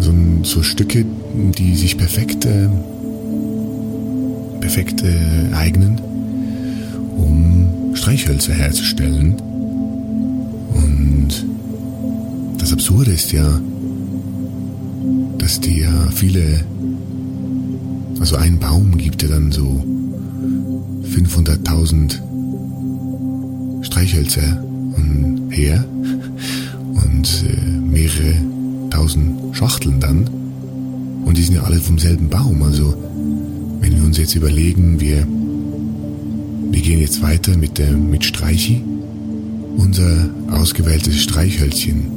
so, 0.00 0.12
so 0.42 0.62
Stücke, 0.62 1.04
die 1.58 1.74
sich 1.76 1.96
perfekt, 1.96 2.44
äh, 2.44 2.68
perfekt 4.60 5.02
äh, 5.02 5.54
eignen, 5.54 6.00
um 7.16 7.92
Streichhölzer 7.94 8.54
herzustellen. 8.54 9.36
Das 12.62 12.72
Absurde 12.72 13.10
ist 13.10 13.32
ja, 13.32 13.60
dass 15.38 15.58
die 15.60 15.80
ja 15.80 15.90
viele, 16.14 16.64
also 18.20 18.36
ein 18.36 18.60
Baum 18.60 18.96
gibt 18.96 19.20
ja 19.24 19.28
dann 19.28 19.50
so 19.50 19.84
500.000 21.04 22.20
Streichhölzer 23.84 24.62
her 25.50 25.84
und 27.04 27.44
äh, 27.44 27.70
mehrere 27.80 28.34
tausend 28.90 29.56
Schachteln 29.56 29.98
dann. 29.98 30.28
Und 31.24 31.36
die 31.36 31.42
sind 31.42 31.56
ja 31.56 31.64
alle 31.64 31.80
vom 31.80 31.98
selben 31.98 32.28
Baum. 32.28 32.62
Also 32.62 32.94
wenn 33.80 33.96
wir 33.96 34.04
uns 34.04 34.18
jetzt 34.18 34.36
überlegen, 34.36 35.00
wir, 35.00 35.26
wir 36.70 36.80
gehen 36.80 37.00
jetzt 37.00 37.22
weiter 37.22 37.56
mit, 37.56 37.78
der, 37.78 37.90
mit 37.90 38.24
Streichi, 38.24 38.84
unser 39.76 40.30
ausgewähltes 40.50 41.20
Streichhölzchen, 41.22 42.11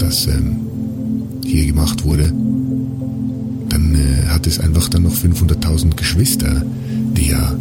das 0.00 0.26
ähm, 0.26 0.56
hier 1.44 1.66
gemacht 1.66 2.04
wurde, 2.04 2.32
dann 3.68 3.94
äh, 3.94 4.26
hat 4.28 4.46
es 4.46 4.58
einfach 4.58 4.88
dann 4.88 5.02
noch 5.02 5.14
500.000 5.14 5.96
Geschwister, 5.96 6.62
die 7.16 7.28
ja 7.28 7.54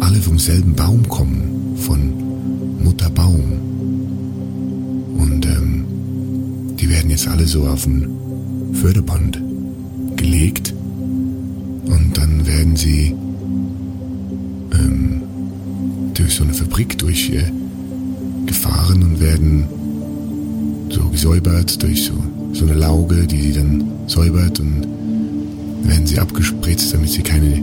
alle 0.00 0.16
vom 0.16 0.38
selben 0.38 0.74
Baum 0.74 1.06
kommen, 1.08 1.76
von 1.76 2.12
Mutter 2.82 3.10
Baum. 3.10 3.52
Und 5.18 5.46
ähm, 5.46 5.84
die 6.78 6.88
werden 6.88 7.10
jetzt 7.10 7.28
alle 7.28 7.46
so 7.46 7.66
auf 7.66 7.86
ein 7.86 8.08
Förderband 8.72 9.40
gelegt 10.16 10.74
und 11.84 12.16
dann 12.16 12.46
werden 12.46 12.76
sie 12.76 13.14
ähm, 14.72 15.20
durch 16.14 16.34
so 16.34 16.44
eine 16.44 16.54
Fabrik 16.54 16.96
durchgefahren 16.98 19.02
äh, 19.02 19.04
und 19.04 19.20
werden 19.20 19.64
so 20.90 21.08
gesäubert 21.08 21.82
durch 21.82 22.04
so, 22.04 22.12
so 22.52 22.64
eine 22.64 22.74
Lauge, 22.74 23.26
die 23.26 23.40
sie 23.40 23.52
dann 23.52 23.84
säubert 24.06 24.60
und 24.60 24.86
werden 25.84 26.06
sie 26.06 26.18
abgespritzt, 26.18 26.92
damit 26.92 27.10
sie 27.10 27.22
keine 27.22 27.62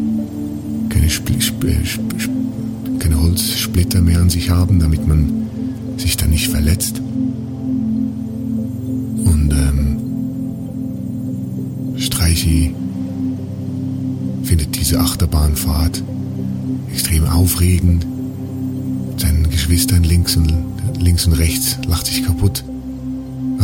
keine, 0.90 1.10
Spl 1.10 1.42
Spl 1.42 1.86
Spl 1.86 2.30
keine 3.00 3.22
Holzsplitter 3.22 4.02
mehr 4.02 4.20
an 4.20 4.30
sich 4.30 4.50
haben, 4.50 4.80
damit 4.80 5.08
man 5.08 5.48
sich 5.98 6.18
da 6.18 6.26
nicht 6.26 6.50
verletzt. 6.50 7.00
Und 9.24 9.52
ähm, 9.52 9.98
Streichi 11.98 12.74
findet 14.44 14.76
diese 14.76 15.00
Achterbahnfahrt 15.00 16.04
extrem 16.92 17.26
aufregend. 17.26 18.06
Seinen 19.18 19.50
Geschwistern 19.50 20.04
links 20.04 20.36
und, 20.36 20.54
links 21.00 21.26
und 21.28 21.34
rechts 21.34 21.78
lacht 21.88 22.08
sich 22.08 22.26
kaputt. 22.26 22.64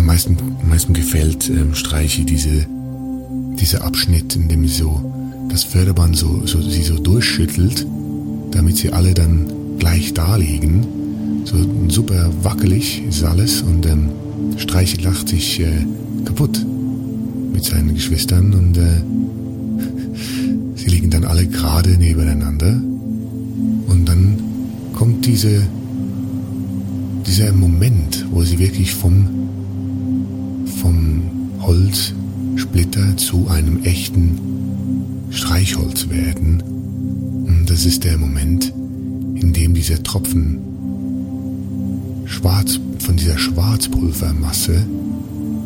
Am 0.03 0.07
meisten, 0.07 0.35
am 0.61 0.67
meisten 0.67 0.91
gefällt 0.91 1.49
ähm, 1.49 1.73
Streichi 1.73 2.25
diese, 2.25 2.67
dieser 3.57 3.85
Abschnitt, 3.85 4.35
in 4.35 4.49
dem 4.49 4.67
so 4.67 5.47
das 5.49 5.63
Förderband 5.63 6.17
so, 6.17 6.45
so, 6.45 6.61
sie 6.61 6.83
so 6.83 6.99
durchschüttelt, 6.99 7.87
damit 8.51 8.75
sie 8.75 8.91
alle 8.91 9.13
dann 9.13 9.49
gleich 9.79 10.13
da 10.13 10.35
liegen. 10.35 10.85
So 11.45 11.55
super 11.87 12.29
wackelig 12.41 13.01
ist 13.07 13.23
alles 13.23 13.61
und 13.61 13.85
ähm, 13.85 14.09
Streiche 14.57 15.01
lacht 15.01 15.29
sich 15.29 15.61
äh, 15.61 15.85
kaputt 16.25 16.65
mit 17.53 17.63
seinen 17.63 17.93
Geschwistern 17.93 18.53
und 18.53 18.77
äh, 18.77 19.01
sie 20.75 20.89
liegen 20.89 21.11
dann 21.11 21.23
alle 21.23 21.47
gerade 21.47 21.91
nebeneinander 21.91 22.73
und 23.87 24.03
dann 24.05 24.37
kommt 24.91 25.25
diese, 25.25 25.65
dieser 27.25 27.53
Moment, 27.53 28.25
wo 28.31 28.43
sie 28.43 28.59
wirklich 28.59 28.93
vom 28.93 29.42
Holzsplitter 31.65 33.17
zu 33.17 33.47
einem 33.47 33.83
echten 33.83 34.37
Streichholz 35.29 36.09
werden. 36.09 36.61
Und 37.47 37.69
das 37.69 37.85
ist 37.85 38.03
der 38.03 38.17
Moment, 38.17 38.73
in 39.35 39.53
dem 39.53 39.73
dieser 39.73 40.01
Tropfen 40.03 40.59
schwarz, 42.25 42.79
von 42.99 43.15
dieser 43.15 43.37
Schwarzpulvermasse 43.37 44.85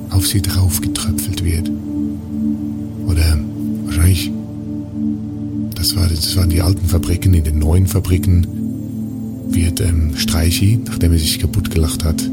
auf 0.09 0.27
sie 0.27 0.41
drauf 0.41 0.81
getröpfelt 0.81 1.43
wird. 1.43 1.69
Oder 3.07 3.37
wahrscheinlich, 3.85 4.31
das, 5.75 5.95
war, 5.95 6.07
das 6.07 6.35
waren 6.35 6.49
die 6.49 6.61
alten 6.61 6.85
Fabriken, 6.85 7.33
in 7.33 7.43
den 7.43 7.59
neuen 7.59 7.87
Fabriken 7.87 8.47
wird 9.49 9.81
ähm, 9.81 10.15
Streichi, 10.15 10.79
nachdem 10.85 11.13
er 11.13 11.19
sich 11.19 11.39
kaputt 11.39 11.71
gelacht 11.71 12.03
hat, 12.03 12.29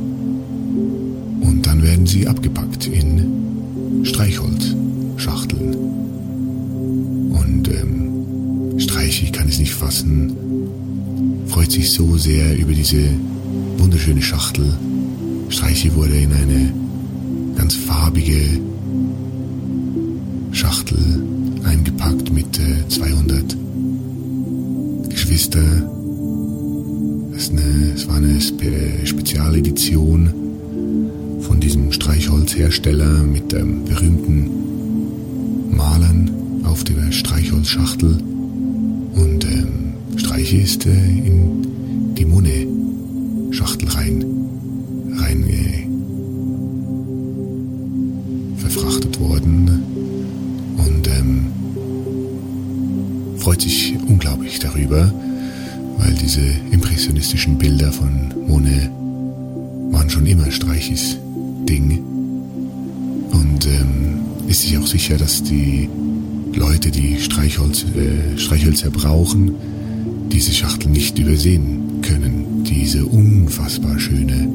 Und 1.39 1.65
dann 1.65 1.81
werden 1.83 2.05
sie 2.05 2.27
abgepackt 2.27 2.87
in 2.87 4.03
Streichholzschachteln. 5.17 5.73
Und 7.31 7.67
ähm, 7.69 8.79
Streichi 8.79 9.31
kann 9.31 9.49
es 9.49 9.59
nicht 9.59 9.73
fassen, 9.73 10.35
freut 11.47 11.71
sich 11.71 11.91
so 11.91 12.17
sehr 12.17 12.57
über 12.57 12.73
diese 12.73 13.09
wunderschöne 13.77 14.21
Schachtel. 14.21 14.73
Streichi 15.49 15.93
wurde 15.95 16.17
in 16.17 16.31
eine 16.33 16.73
ganz 17.55 17.75
farbige 17.75 18.59
Schachtel 20.51 21.21
eingepackt 21.63 22.31
mit 22.31 22.59
äh, 22.59 22.87
200 22.87 23.57
Geschwister. 25.09 25.63
Das 27.33 28.07
war 28.07 28.15
eine 28.17 28.39
Spe 28.41 29.05
Spezialedition 29.05 30.33
von 31.41 31.59
diesem 31.59 31.91
Streichholzhersteller 31.91 33.23
mit 33.23 33.53
ähm, 33.53 33.85
berühmten 33.85 34.66
Malern 35.77 36.65
auf 36.65 36.83
der 36.83 37.11
Streichholzschachtel. 37.11 38.17
Und 39.15 39.45
ähm, 39.45 39.93
Streiche 40.17 40.57
ist 40.57 40.85
äh, 40.85 40.89
in 40.89 42.15
die 42.15 42.25
Munne-Schachtel 42.25 43.87
rein, 43.89 44.25
rein 45.17 45.43
äh, 45.47 45.87
verfrachtet 48.59 49.19
worden 49.19 49.69
und 50.77 51.07
ähm, 51.07 51.45
freut 53.37 53.61
sich 53.61 53.95
unglaublich 54.07 54.59
darüber, 54.59 55.11
weil 55.99 56.13
diese 56.15 56.41
impressionistischen 56.71 57.57
Bilder 57.57 57.91
von 57.91 58.33
Monet 58.47 58.89
waren 59.91 60.09
schon 60.09 60.25
immer 60.25 60.49
Streichis 60.51 61.17
Ding 61.67 62.01
und 63.31 63.65
ähm, 63.67 64.17
ist 64.47 64.61
sich 64.61 64.77
auch 64.77 64.87
sicher, 64.87 65.17
dass 65.17 65.43
die 65.43 65.89
Leute, 66.53 66.89
die 66.89 67.19
Streichholz, 67.19 67.83
äh, 67.83 68.37
Streichhölzer 68.37 68.89
brauchen, 68.89 69.51
diese 70.31 70.53
Schachtel 70.53 70.89
nicht 70.89 71.19
übersehen 71.19 72.01
können. 72.01 72.63
Diese 72.63 73.05
unfassbar 73.05 73.99
schöne 73.99 74.47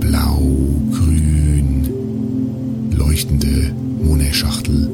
blau, 0.00 0.50
grün, 0.92 1.88
leuchtende 2.96 3.72
Monet-Schachtel. 4.02 4.88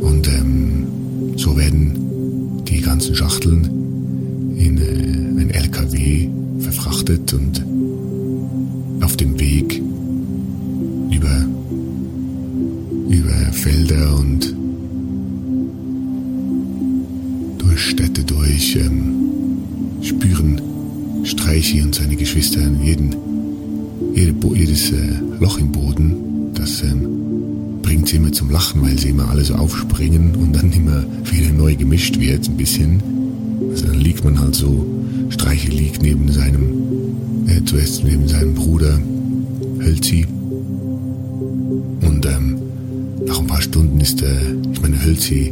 Und 0.00 0.28
ähm, 0.28 0.86
so 1.36 1.56
werden 1.56 2.62
die 2.68 2.80
ganzen 2.80 3.14
Schachteln 3.14 3.64
in 4.56 4.78
äh, 4.78 5.42
ein 5.42 5.50
LKW 5.50 6.28
verfrachtet 6.60 7.32
und 7.32 7.64
auf 9.02 9.16
dem 9.16 9.40
Weg 9.40 9.82
Felder 13.62 14.18
und 14.18 14.52
durch 17.58 17.80
Städte 17.80 18.24
durch 18.24 18.74
ähm, 18.74 19.14
spüren 20.02 20.60
Streichi 21.22 21.80
und 21.80 21.94
seine 21.94 22.16
Geschwister 22.16 22.60
jeden, 22.82 23.14
jede, 24.16 24.34
jedes 24.52 24.90
äh, 24.90 25.14
Loch 25.38 25.58
im 25.58 25.70
Boden, 25.70 26.52
das 26.54 26.82
ähm, 26.82 27.06
bringt 27.82 28.08
sie 28.08 28.16
immer 28.16 28.32
zum 28.32 28.50
Lachen, 28.50 28.82
weil 28.82 28.98
sie 28.98 29.10
immer 29.10 29.28
alle 29.28 29.44
so 29.44 29.54
aufspringen 29.54 30.34
und 30.34 30.56
dann 30.56 30.72
immer 30.72 31.04
wieder 31.30 31.52
neu 31.52 31.76
gemischt 31.76 32.18
wird, 32.18 32.48
ein 32.48 32.56
bisschen. 32.56 33.00
Also 33.70 33.86
dann 33.86 34.00
liegt 34.00 34.24
man 34.24 34.40
halt 34.40 34.56
so, 34.56 34.84
Streiche 35.28 35.70
liegt 35.70 36.02
neben 36.02 36.32
seinem, 36.32 37.46
äh, 37.46 37.64
zuerst 37.64 38.02
neben 38.02 38.26
seinem 38.26 38.54
Bruder 38.54 39.00
Hölzi. 39.78 40.26
Stunden 43.72 44.00
ist, 44.00 44.20
äh, 44.20 44.54
ich 44.70 44.82
meine, 44.82 45.02
Hölzi 45.02 45.50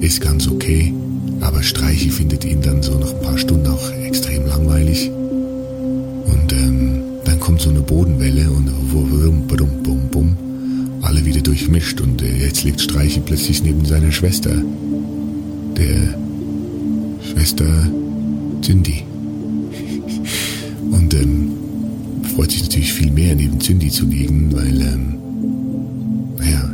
ist 0.00 0.20
ganz 0.20 0.46
okay, 0.46 0.92
aber 1.40 1.62
Streichi 1.62 2.10
findet 2.10 2.44
ihn 2.44 2.60
dann 2.60 2.82
so 2.82 2.98
nach 2.98 3.14
ein 3.14 3.20
paar 3.22 3.38
Stunden 3.38 3.66
auch 3.66 3.90
extrem 4.04 4.44
langweilig. 4.46 5.08
Und 5.08 6.52
ähm, 6.52 7.00
dann 7.24 7.40
kommt 7.40 7.62
so 7.62 7.70
eine 7.70 7.80
Bodenwelle 7.80 8.50
und 8.50 8.66
bum, 8.92 9.46
bum, 9.46 9.82
bum, 9.82 10.00
bum, 10.10 10.36
alle 11.00 11.24
wieder 11.24 11.40
durchmischt 11.40 11.98
und 12.02 12.20
äh, 12.20 12.44
jetzt 12.44 12.62
liegt 12.62 12.78
Streichi 12.78 13.20
plötzlich 13.20 13.62
neben 13.62 13.86
seiner 13.86 14.12
Schwester, 14.12 14.52
der 15.74 16.18
Schwester 17.26 17.88
Cindy. 18.60 19.02
Und 20.90 21.14
ähm, 21.14 21.52
freut 22.36 22.50
sich 22.50 22.64
natürlich 22.64 22.92
viel 22.92 23.10
mehr, 23.10 23.34
neben 23.34 23.58
Cindy 23.60 23.88
zu 23.88 24.04
liegen, 24.04 24.52
weil, 24.52 24.78
ähm, 24.82 25.21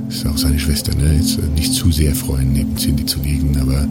ist 0.08 0.26
auch 0.26 0.38
seine 0.38 0.58
Schwester, 0.58 0.94
ne? 0.94 1.14
Jetzt 1.16 1.38
äh, 1.38 1.42
nicht 1.54 1.72
zu 1.72 1.90
sehr 1.92 2.14
freuen, 2.14 2.52
neben 2.52 2.76
Cindy 2.76 3.04
zu 3.04 3.20
liegen, 3.20 3.56
aber 3.58 3.86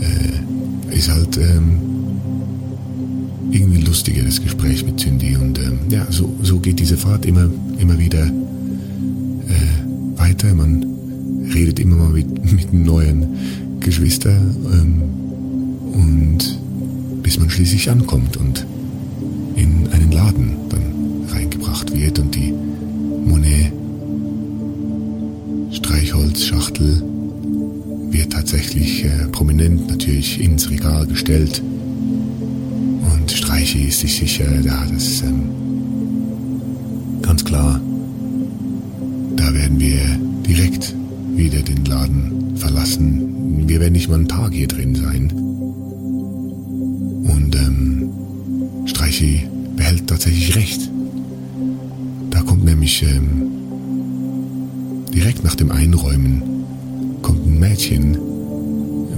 äh, 0.00 0.94
ist 0.96 1.10
halt 1.10 1.36
ähm, 1.38 1.78
irgendwie 3.50 3.80
lustiger, 3.80 4.22
das 4.22 4.40
Gespräch 4.42 4.84
mit 4.84 5.00
Cindy. 5.00 5.36
Und 5.36 5.58
ähm, 5.58 5.80
ja, 5.90 6.06
so, 6.10 6.34
so 6.42 6.58
geht 6.58 6.78
diese 6.78 6.96
Fahrt 6.96 7.26
immer, 7.26 7.48
immer 7.78 7.98
wieder 7.98 8.26
äh, 8.26 8.30
weiter. 10.18 10.54
Man 10.54 10.84
redet 11.52 11.80
immer 11.80 11.96
mal 11.96 12.10
mit, 12.10 12.52
mit 12.52 12.72
neuen 12.72 13.26
Geschwistern 13.80 14.56
ähm, 14.72 15.02
und 15.92 16.58
bis 17.22 17.38
man 17.38 17.50
schließlich 17.50 17.90
ankommt 17.90 18.36
und 18.36 18.66
in 19.56 19.88
einen 19.88 20.12
Laden 20.12 20.52
dann 20.68 20.82
reingebracht 21.28 21.94
wird 21.94 22.18
und 22.18 22.34
die 22.34 22.52
Monet 23.26 23.79
Streichholzschachtel 26.40 27.02
wird 28.10 28.32
tatsächlich 28.32 29.04
äh, 29.04 29.26
prominent 29.30 29.88
natürlich 29.88 30.40
ins 30.40 30.70
Regal 30.70 31.06
gestellt. 31.06 31.62
Und 31.62 33.30
Streiche 33.30 33.78
ist 33.78 34.00
sich 34.00 34.16
sicher, 34.16 34.46
ja, 34.62 34.84
das 34.92 35.06
ist 35.06 35.22
ähm, 35.22 35.42
ganz 37.22 37.44
klar. 37.44 37.80
Da 39.36 39.54
werden 39.54 39.78
wir 39.78 40.00
direkt 40.46 40.94
wieder 41.36 41.60
den 41.60 41.84
Laden 41.84 42.56
verlassen. 42.56 43.68
Wir 43.68 43.80
werden 43.80 43.92
nicht 43.92 44.08
mal 44.08 44.16
einen 44.16 44.28
Tag 44.28 44.52
hier 44.52 44.68
drin 44.68 44.94
sein. 44.94 45.39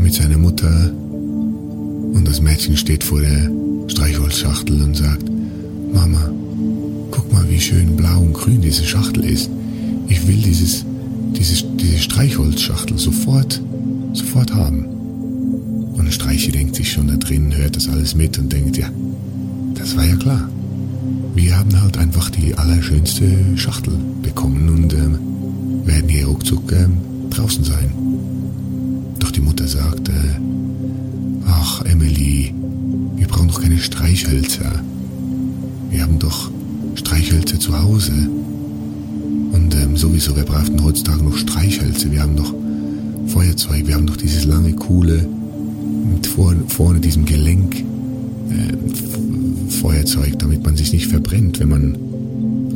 Mit 0.03 0.15
seiner 0.15 0.38
Mutter 0.38 0.91
und 0.93 2.25
das 2.27 2.41
Mädchen 2.41 2.77
steht 2.77 3.05
vor 3.05 3.21
der 3.21 3.51
Streichholzschachtel 3.88 4.83
und 4.83 4.97
sagt, 4.97 5.31
Mama, 5.93 6.31
guck 7.11 7.33
mal, 7.33 7.49
wie 7.49 7.61
schön 7.61 7.97
blau 7.97 8.21
und 8.21 8.33
grün 8.33 8.61
diese 8.61 8.85
Schachtel 8.85 9.25
ist. 9.25 9.49
Ich 10.09 10.27
will 10.27 10.37
dieses, 10.37 10.85
dieses, 11.37 11.65
diese 11.77 11.99
Streichholzschachtel 11.99 12.99
sofort, 12.99 13.61
sofort 14.12 14.53
haben. 14.53 14.85
Und 15.95 16.12
Streiche 16.12 16.53
denkt 16.53 16.77
sich 16.77 16.93
schon 16.93 17.09
da 17.09 17.17
drin, 17.17 17.55
hört 17.57 17.77
das 17.77 17.88
alles 17.88 18.15
mit 18.15 18.38
und 18.38 18.53
denkt, 18.53 18.77
ja, 18.77 18.88
das 19.75 19.97
war 19.97 20.05
ja 20.05 20.17
klar. 20.17 20.49
Wir 21.35 21.59
haben 21.59 21.81
halt 21.81 21.97
einfach 21.97 22.29
die 22.31 22.55
allerschönste 22.55 23.25
Schachtel 23.57 23.95
bekommen 24.23 24.69
und 24.69 24.93
ähm, 24.93 25.19
werden 25.87 26.09
hier 26.09 26.27
ruckzuck 26.27 26.73
ähm, 26.73 26.99
draußen 27.31 27.65
sein. 27.65 28.12
Die 29.35 29.40
Mutter 29.40 29.66
sagt, 29.66 30.09
äh, 30.09 30.12
ach 31.47 31.83
Emily, 31.87 32.53
wir 33.16 33.27
brauchen 33.27 33.49
doch 33.49 33.62
keine 33.62 33.79
Streichhölzer. 33.79 34.83
Wir 35.90 36.03
haben 36.03 36.18
doch 36.18 36.51
Streichhölzer 36.97 37.59
zu 37.59 37.79
Hause. 37.79 38.12
Und 39.53 39.75
ähm, 39.75 39.97
sowieso, 39.97 40.37
wer 40.37 40.45
braucht 40.45 40.73
heutzutage 40.83 41.23
noch 41.23 41.37
Streichhölzer? 41.37 42.11
Wir 42.11 42.23
haben 42.23 42.37
doch 42.37 42.53
Feuerzeug, 43.29 43.87
wir 43.87 43.95
haben 43.95 44.07
doch 44.07 44.16
dieses 44.16 44.45
lange, 44.45 44.73
coole, 44.73 45.27
mit 46.12 46.27
vor, 46.27 46.55
vorne 46.68 47.01
diesem 47.01 47.25
Gelenk 47.25 47.77
äh, 48.51 49.71
Feuerzeug, 49.71 50.38
damit 50.38 50.62
man 50.62 50.77
sich 50.77 50.92
nicht 50.92 51.07
verbrennt, 51.07 51.59
wenn 51.59 51.68
man 51.68 51.97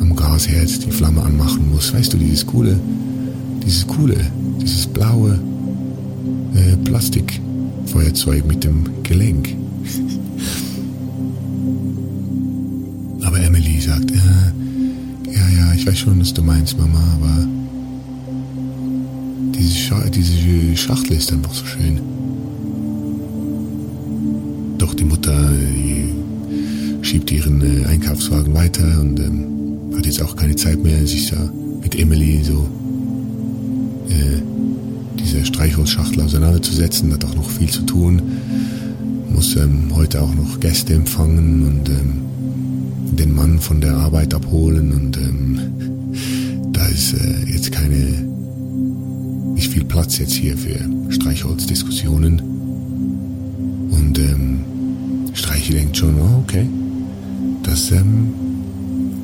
am 0.00 0.16
Gasherd 0.16 0.86
die 0.86 0.90
Flamme 0.90 1.22
anmachen 1.22 1.70
muss. 1.70 1.92
Weißt 1.92 2.14
du, 2.14 2.16
dieses 2.16 2.46
coole, 2.46 2.78
dieses 3.64 3.86
coole, 3.86 4.16
dieses 4.62 4.86
blaue 4.86 5.38
äh, 6.56 6.76
Plastikfeuerzeug 6.84 8.46
mit 8.46 8.64
dem 8.64 8.84
Gelenk. 9.02 9.56
aber 13.36 13.44
Emily 13.44 13.80
sagt, 13.80 14.10
äh, 14.10 15.32
ja, 15.32 15.48
ja, 15.58 15.74
ich 15.74 15.86
weiß 15.86 15.98
schon, 15.98 16.20
was 16.20 16.32
du 16.32 16.42
meinst, 16.42 16.78
Mama, 16.78 17.02
aber 17.14 17.46
diese, 19.54 19.74
Scha 19.76 20.00
diese 20.08 20.76
Schachtel 20.76 21.16
ist 21.16 21.32
einfach 21.32 21.52
so 21.52 21.66
schön. 21.66 22.00
Doch 24.78 24.94
die 24.94 25.04
Mutter 25.04 25.52
äh, 25.52 27.04
schiebt 27.04 27.30
ihren 27.30 27.60
äh, 27.62 27.86
Einkaufswagen 27.86 28.54
weiter 28.54 29.00
und 29.00 29.18
ähm, 29.20 29.96
hat 29.96 30.06
jetzt 30.06 30.22
auch 30.22 30.36
keine 30.36 30.56
Zeit 30.56 30.82
mehr, 30.82 31.06
sich 31.06 31.30
da 31.30 31.50
mit 31.82 31.98
Emily 31.98 32.42
so 32.42 32.68
äh, 34.08 34.40
diese 35.26 35.44
Streichholzschachtel 35.44 36.22
auseinanderzusetzen. 36.22 37.12
Hat 37.12 37.24
auch 37.24 37.34
noch 37.34 37.50
viel 37.50 37.68
zu 37.68 37.82
tun. 37.82 38.22
Muss 39.32 39.56
ähm, 39.56 39.90
heute 39.94 40.22
auch 40.22 40.34
noch 40.34 40.60
Gäste 40.60 40.94
empfangen 40.94 41.66
und 41.66 41.88
ähm, 41.88 43.16
den 43.16 43.34
Mann 43.34 43.58
von 43.58 43.80
der 43.80 43.96
Arbeit 43.96 44.34
abholen 44.34 44.92
und 44.92 45.16
ähm, 45.16 45.58
da 46.72 46.86
ist 46.86 47.14
äh, 47.14 47.52
jetzt 47.52 47.72
keine, 47.72 47.96
nicht 49.54 49.72
viel 49.72 49.84
Platz 49.84 50.18
jetzt 50.18 50.34
hier 50.34 50.56
für 50.56 50.78
Streichholzdiskussionen. 51.10 52.40
Und 53.90 54.18
ähm, 54.18 54.60
Streichi 55.32 55.72
denkt 55.72 55.96
schon, 55.96 56.20
oh, 56.20 56.42
okay, 56.44 56.68
das 57.62 57.90
ähm, 57.90 58.32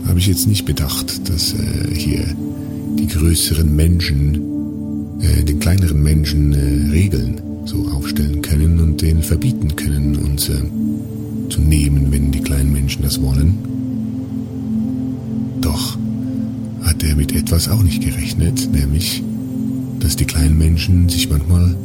habe 0.07 0.19
ich 0.19 0.27
jetzt 0.27 0.49
nicht 0.49 0.65
bedacht, 0.65 1.29
dass 1.29 1.55
äh, 1.55 1.95
hier 1.95 2.25
die 2.99 3.07
größeren 3.07 3.75
Menschen 3.75 4.52
äh, 5.21 5.45
den 5.45 5.59
kleineren 5.61 6.03
Menschen 6.03 6.53
äh, 6.53 6.91
Regeln 6.93 7.41
so 7.65 7.89
aufstellen 7.89 8.43
können 8.43 8.81
und 8.81 9.01
denen 9.01 9.23
verbieten 9.23 9.77
können, 9.77 10.17
uns 10.17 10.49
äh, 10.49 10.63
zu 11.49 11.61
nehmen, 11.61 12.11
wenn 12.11 12.33
die 12.33 12.41
kleinen 12.41 12.73
Menschen 12.73 13.03
das 13.03 13.21
wollen. 13.21 13.55
Doch 15.61 15.97
hat 16.83 17.03
er 17.03 17.15
mit 17.15 17.35
etwas 17.35 17.69
auch 17.69 17.83
nicht 17.83 18.03
gerechnet, 18.03 18.69
nämlich, 18.73 19.23
dass 20.01 20.17
die 20.17 20.25
kleinen 20.25 20.59
Menschen 20.59 21.09
sich 21.09 21.31
manchmal 21.31 21.77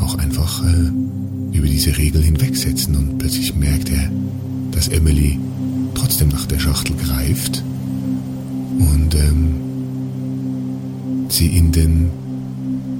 auch 0.00 0.16
einfach 0.16 0.64
äh, 0.64 1.56
über 1.56 1.66
diese 1.66 1.96
Regel 1.96 2.22
hinwegsetzen 2.22 2.96
und 2.96 3.18
plötzlich 3.18 3.54
merkt 3.54 3.90
er, 3.90 4.10
dass 4.70 4.88
Emily 4.88 5.38
trotzdem 5.94 6.28
nach 6.28 6.46
der 6.46 6.58
Schachtel 6.58 6.96
greift 6.96 7.62
und 8.78 9.14
ähm, 9.14 9.54
sie 11.28 11.48
in 11.48 11.70
den 11.72 12.10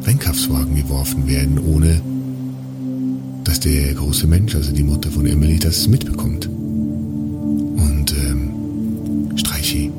Einkaufswagen 0.07 0.75
geworfen 0.75 1.27
werden, 1.27 1.59
ohne 1.59 2.01
dass 3.45 3.61
der 3.61 3.95
große 3.95 4.27
Mensch, 4.27 4.55
also 4.55 4.73
die 4.73 4.83
Mutter 4.83 5.11
von 5.11 5.27
Emily, 5.27 5.59
das 5.59 5.87
mitbekommt. 5.89 6.47
Und 6.47 8.15
ähm, 8.17 9.31
Streichi 9.37 9.91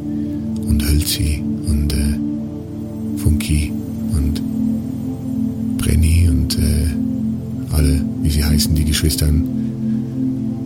und 0.68 0.84
Hölzi 0.86 1.41
und 1.68 1.94
äh, 1.94 3.20
Funky 3.20 3.72
und 4.13 4.41
Brenny 5.78 6.28
und 6.30 6.58
äh, 6.58 6.88
alle, 7.72 8.02
wie 8.22 8.30
sie 8.30 8.44
heißen, 8.44 8.74
die 8.76 8.86
Geschwistern, 8.86 9.44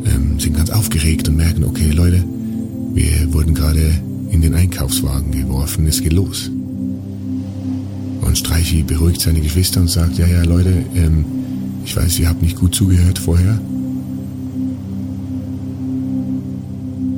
ähm, 0.05 0.39
sind 0.39 0.55
ganz 0.55 0.69
aufgeregt 0.69 1.27
und 1.27 1.37
merken, 1.37 1.63
okay 1.63 1.91
Leute, 1.91 2.23
wir 2.93 3.33
wurden 3.33 3.53
gerade 3.53 3.91
in 4.31 4.41
den 4.41 4.53
Einkaufswagen 4.53 5.31
geworfen, 5.31 5.87
es 5.87 6.01
geht 6.01 6.13
los. 6.13 6.51
Und 8.29 8.37
Streichi 8.37 8.83
beruhigt 8.83 9.21
seine 9.21 9.41
Geschwister 9.41 9.81
und 9.81 9.89
sagt, 9.89 10.19
ja, 10.19 10.27
ja, 10.27 10.43
Leute, 10.43 10.71
ähm, 10.93 11.25
ich 11.83 11.97
weiß, 11.97 12.19
ihr 12.19 12.29
habt 12.29 12.43
nicht 12.43 12.57
gut 12.57 12.75
zugehört 12.75 13.17
vorher. 13.17 13.59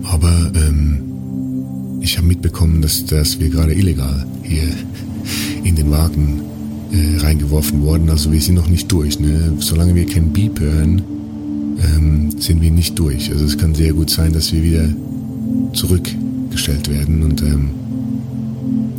Aber 0.03 0.51
ähm, 0.55 1.99
ich 1.99 2.17
habe 2.17 2.27
mitbekommen, 2.27 2.81
dass, 2.81 3.05
dass 3.05 3.41
wir 3.41 3.49
gerade 3.49 3.73
illegal 3.73 4.25
hier 4.43 4.69
in 5.65 5.75
den 5.75 5.91
Wagen 5.91 6.43
äh, 6.93 7.17
reingeworfen 7.19 7.81
wurden. 7.81 8.09
Also 8.09 8.31
wir 8.31 8.39
sind 8.39 8.55
noch 8.55 8.69
nicht 8.69 8.89
durch. 8.89 9.19
Ne? 9.19 9.51
Solange 9.59 9.93
wir 9.93 10.05
kein 10.05 10.31
Beep 10.31 10.61
hören, 10.61 11.01
ähm, 11.77 12.31
sind 12.39 12.61
wir 12.61 12.71
nicht 12.71 12.97
durch. 12.97 13.29
Also 13.33 13.43
es 13.43 13.57
kann 13.57 13.75
sehr 13.75 13.91
gut 13.91 14.09
sein, 14.09 14.31
dass 14.31 14.53
wir 14.53 14.63
wieder 14.63 14.87
zurückgestellt 15.73 16.89
werden. 16.89 17.23
Und 17.23 17.41
ähm, 17.41 17.71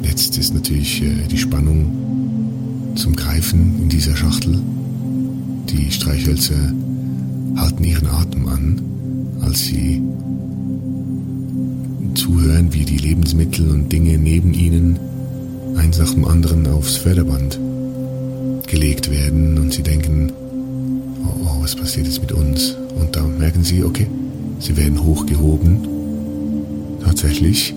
jetzt 0.05 0.39
ist 0.39 0.55
natürlich 0.55 1.03
äh, 1.03 1.27
die 1.31 1.39
Spannung 1.39 2.93
zum 2.95 3.17
Greifen 3.17 3.81
in 3.83 3.89
dieser 3.89 4.17
Schachtel. 4.17 4.59
Die 5.71 5.91
Streichhölzer 5.91 6.73
halten 7.57 7.85
ihren 7.85 8.07
Atem 8.07 8.49
an, 8.49 8.81
als 9.41 9.61
sie 9.65 10.03
zuhören, 12.15 12.73
wie 12.73 12.85
die 12.85 12.99
Lebensmittel 12.99 13.71
und 13.71 13.91
Dinge 13.91 14.19
neben 14.19 14.53
ihnen 14.53 14.99
eins 15.77 15.99
nach 15.99 16.13
dem 16.13 16.25
anderen 16.25 16.67
aufs 16.67 16.97
Förderband 16.97 17.59
gelegt 18.67 19.11
werden 19.11 19.59
und 19.59 19.73
sie 19.73 19.83
denken, 19.83 20.33
oh, 21.25 21.45
oh, 21.45 21.63
was 21.63 21.77
passiert 21.77 22.07
jetzt 22.07 22.21
mit 22.21 22.33
uns? 22.33 22.77
Und 22.99 23.17
da 23.17 23.23
merken 23.23 23.65
sie, 23.65 23.85
okay, 23.85 24.07
sie 24.59 24.77
werden 24.77 25.03
hochgehoben, 25.03 25.79
tatsächlich. 27.05 27.75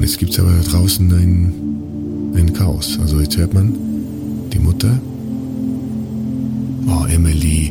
Und 0.00 0.06
jetzt 0.06 0.18
gibt 0.18 0.32
es 0.32 0.40
aber 0.40 0.54
draußen 0.66 1.12
ein, 1.12 2.32
ein 2.34 2.54
Chaos. 2.54 2.98
Also 3.02 3.20
jetzt 3.20 3.36
hört 3.36 3.52
man 3.52 3.74
die 4.50 4.58
Mutter 4.58 4.98
Oh, 6.86 7.04
Emily. 7.04 7.70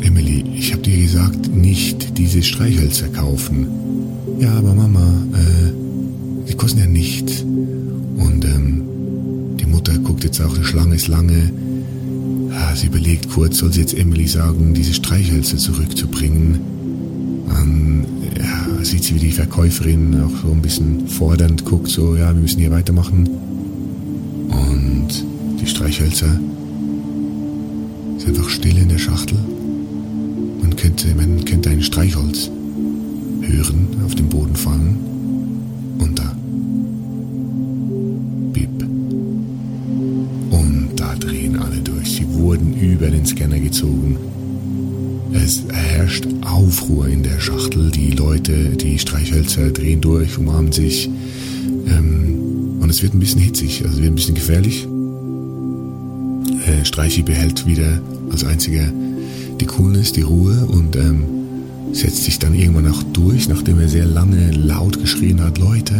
Emily, 0.00 0.44
ich 0.56 0.72
hab 0.72 0.82
dir 0.82 1.00
gesagt, 1.00 1.54
nicht 1.54 2.18
diese 2.18 2.42
Streichhölzer 2.42 3.06
kaufen. 3.10 3.68
Ja, 4.40 4.52
aber 4.58 4.74
Mama, 4.74 5.22
äh, 5.34 6.48
die 6.48 6.54
kosten 6.54 6.80
ja 6.80 6.86
nichts. 6.86 7.42
Und 7.42 8.44
ähm, 8.44 8.82
die 9.56 9.66
Mutter 9.66 9.96
guckt 9.98 10.24
jetzt 10.24 10.40
auch, 10.40 10.58
die 10.58 10.64
Schlange 10.64 10.96
ist 10.96 11.06
lange. 11.06 11.52
Ja, 12.50 12.74
sie 12.74 12.88
überlegt 12.88 13.30
kurz, 13.30 13.58
soll 13.58 13.72
sie 13.72 13.82
jetzt 13.82 13.96
Emily 13.96 14.26
sagen, 14.26 14.74
diese 14.74 14.94
Streichhölzer 14.94 15.58
zurückzubringen. 15.58 16.58
Dann 17.48 18.04
ja, 18.36 18.84
sieht 18.84 19.04
sie, 19.04 19.14
wie 19.14 19.20
die 19.20 19.32
Verkäuferin 19.32 20.20
auch 20.22 20.42
so 20.42 20.52
ein 20.52 20.62
bisschen 20.62 21.08
fordernd 21.08 21.64
guckt, 21.64 21.88
so, 21.88 22.16
ja, 22.16 22.34
wir 22.34 22.40
müssen 22.40 22.60
hier 22.60 22.70
weitermachen. 22.70 23.28
Und 24.48 25.08
die 25.60 25.66
Streichhölzer 25.66 26.38
ist 28.16 28.26
einfach 28.26 28.48
still 28.48 28.78
in 28.78 28.88
der 28.88 28.98
Schachtel. 28.98 29.38
Man 30.60 30.74
könnte, 30.76 31.14
man 31.14 31.44
könnte 31.44 31.70
ein 31.70 31.82
Streichholz 31.82 32.50
hören 33.42 33.88
auf 34.04 34.14
dem 34.14 34.28
Boden 34.28 34.56
fallen 34.56 34.96
und 35.98 36.18
da. 36.18 36.36
Bip. 38.52 38.82
Und 40.50 40.90
da 40.96 41.14
drehen 41.14 41.56
alle 41.56 41.78
durch. 41.78 42.12
Sie 42.12 42.28
wurden 42.28 42.74
über 42.80 43.08
den 43.08 43.24
Scanner 43.24 43.58
gezogen. 43.58 44.16
Es 45.32 45.62
herrscht 45.70 46.26
Aufruhr 46.42 47.08
in 47.08 47.22
der 47.22 47.38
Schachtel. 47.38 47.90
Die 47.90 48.10
Leute, 48.12 48.70
die 48.76 48.98
Streichhölzer 48.98 49.70
drehen 49.70 50.00
durch, 50.00 50.38
umarmen 50.38 50.72
sich. 50.72 51.08
Ähm, 51.86 52.78
und 52.80 52.90
es 52.90 53.02
wird 53.02 53.14
ein 53.14 53.20
bisschen 53.20 53.40
hitzig, 53.40 53.84
also 53.84 53.98
wird 53.98 54.12
ein 54.12 54.14
bisschen 54.14 54.34
gefährlich. 54.34 54.86
Äh, 56.66 56.84
Streichi 56.84 57.22
behält 57.22 57.66
wieder 57.66 58.00
als 58.30 58.44
einziger 58.44 58.90
die 59.60 59.66
Coolness, 59.66 60.12
die 60.12 60.22
Ruhe 60.22 60.66
und 60.66 60.96
ähm, 60.96 61.24
setzt 61.92 62.24
sich 62.24 62.38
dann 62.38 62.54
irgendwann 62.54 62.88
auch 62.88 63.02
durch, 63.12 63.48
nachdem 63.48 63.80
er 63.80 63.88
sehr 63.88 64.06
lange 64.06 64.50
laut 64.52 65.00
geschrien 65.00 65.42
hat, 65.42 65.58
Leute, 65.58 65.94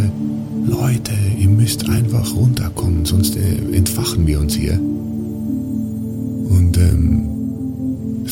Leute, 0.65 1.11
ihr 1.37 1.49
müsst 1.49 1.89
einfach 1.89 2.35
runterkommen, 2.35 3.05
sonst 3.05 3.35
äh, 3.35 3.75
entfachen 3.75 4.25
wir 4.27 4.39
uns 4.39 4.55
hier. 4.55 4.79
Und 6.49 6.77
ähm, 6.77 7.28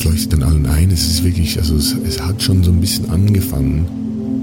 leuchtet 0.04 0.32
dann 0.32 0.42
allen 0.42 0.66
ein, 0.66 0.90
es 0.90 1.06
ist 1.06 1.24
wirklich, 1.24 1.58
also 1.58 1.76
es, 1.76 1.94
es 2.06 2.20
hat 2.20 2.42
schon 2.42 2.62
so 2.62 2.70
ein 2.70 2.80
bisschen 2.80 3.08
angefangen, 3.10 3.86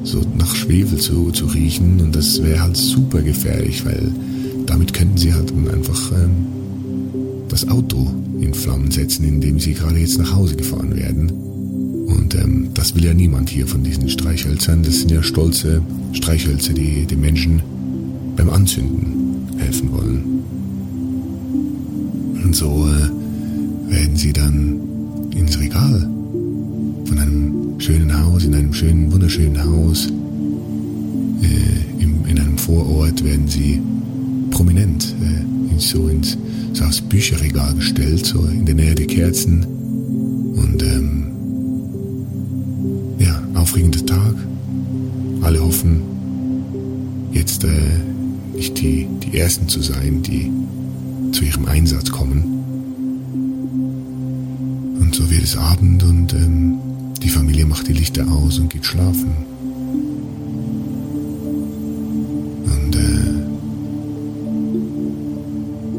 so 0.04 0.22
nach 0.38 0.56
Schwefel 0.56 0.98
zu, 1.00 1.32
zu 1.32 1.46
riechen 1.46 2.00
und 2.00 2.16
das 2.16 2.42
wäre 2.42 2.62
halt 2.62 2.78
super 2.78 3.22
gefährlich, 3.22 3.86
weil 3.86 4.12
damit 4.66 4.94
könnten 4.94 5.18
sie 5.18 5.34
halt 5.34 5.52
einfach 5.74 6.12
ähm, 6.12 6.48
das 7.50 7.68
Auto 7.68 8.12
in 8.40 8.54
Flammen 8.54 8.92
setzen, 8.92 9.28
in 9.28 9.42
dem 9.42 9.60
sie 9.60 9.74
gerade 9.74 9.98
jetzt 10.00 10.18
nach 10.18 10.34
Hause 10.34 10.56
gefahren 10.56 10.96
werden. 10.96 11.30
Und 12.08 12.36
ähm, 12.36 12.70
das 12.74 12.96
will 12.96 13.06
ja 13.06 13.14
niemand 13.14 13.50
hier 13.50 13.68
von 13.68 13.84
diesen 13.84 14.10
Streichhölzern. 14.10 14.84
Das 14.84 15.00
sind 15.00 15.12
ja 15.12 15.24
stolze 15.24 15.82
Streichhölzer, 16.14 16.74
die 16.74 17.06
den 17.06 17.22
Menschen 17.22 17.62
beim 18.36 18.50
Anzünden 18.50 19.58
helfen 19.58 19.92
wollen. 19.92 20.24
Und 22.44 22.56
so 22.56 22.88
äh, 22.88 23.92
werden 23.92 24.16
sie 24.16 24.34
dann 24.34 24.80
ins 25.36 25.60
Regal 25.60 26.10
von 27.06 27.20
einem 27.20 27.80
schönen 27.80 28.20
Haus, 28.20 28.44
in 28.46 28.56
einem 28.56 28.74
schönen, 28.74 29.12
wunderschönen 29.12 29.64
Haus, 29.64 30.08
äh, 31.42 32.02
im, 32.04 32.26
in 32.26 32.40
einem 32.40 32.58
Vorort 32.58 33.24
werden 33.24 33.48
sie 33.48 33.82
prominent 34.50 35.14
äh, 35.22 35.80
so 35.80 36.08
ins 36.08 36.38
so 36.74 36.84
aufs 36.84 37.02
Bücherregal 37.02 37.74
gestellt, 37.76 38.26
so 38.26 38.46
in 38.46 38.66
der 38.66 38.76
Nähe 38.76 38.96
der 38.96 39.08
Kerzen. 39.08 39.66
Und 40.56 40.84
ähm, 40.84 41.28
ja, 43.20 43.42
aufregender 43.54 44.06
Tag. 44.06 44.36
Alle 45.42 45.64
hoffen, 45.64 46.02
jetzt 47.32 47.64
äh, 47.64 47.70
nicht 48.56 48.80
die, 48.82 49.08
die 49.24 49.38
Ersten 49.38 49.68
zu 49.68 49.82
sein, 49.82 50.22
die 50.24 50.52
zu 51.32 51.44
ihrem 51.46 51.66
Einsatz 51.66 52.10
kommen. 52.10 52.55
So 55.16 55.30
wird 55.30 55.44
es 55.46 55.56
Abend 55.56 56.04
und 56.04 56.34
ähm, 56.34 56.78
die 57.24 57.30
Familie 57.30 57.66
macht 57.66 57.88
die 57.88 57.94
Lichter 57.94 58.30
aus 58.30 58.60
und 58.60 58.70
geht 58.70 58.86
schlafen. 58.86 59.32
Und 62.66 62.94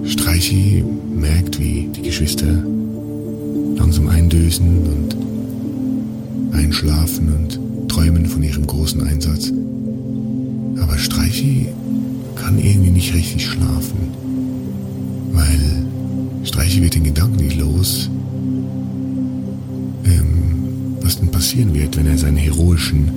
äh, 0.05 0.07
Streichi 0.07 0.85
merkt, 1.15 1.59
wie 1.59 1.89
die 1.97 2.03
Geschwister 2.03 2.63
langsam 3.79 4.09
eindösen 4.09 4.87
und 4.87 5.17
einschlafen 6.55 7.33
und 7.33 7.89
träumen 7.89 8.27
von 8.27 8.43
ihrem 8.43 8.67
großen 8.67 9.03
Einsatz. 9.03 9.51
Aber 10.79 10.99
Streichi 10.99 11.69
kann 12.35 12.59
irgendwie 12.59 12.91
nicht 12.91 13.15
richtig 13.15 13.47
schlafen, 13.47 14.11
passieren 21.47 21.75
wird, 21.75 21.97
wenn 21.97 22.09
er 22.09 22.19
seinen 22.19 22.39
heroischen 22.39 23.09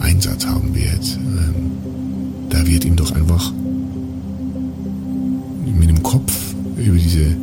Einsatz 0.00 0.44
haben 0.44 0.74
wird. 0.74 1.16
Ähm, 1.16 1.54
da 2.50 2.66
wird 2.66 2.84
ihm 2.84 2.96
doch 2.96 3.12
einfach 3.12 3.50
mit 5.64 5.88
dem 5.88 6.02
Kopf 6.02 6.54
über 6.76 6.98
diese 6.98 7.34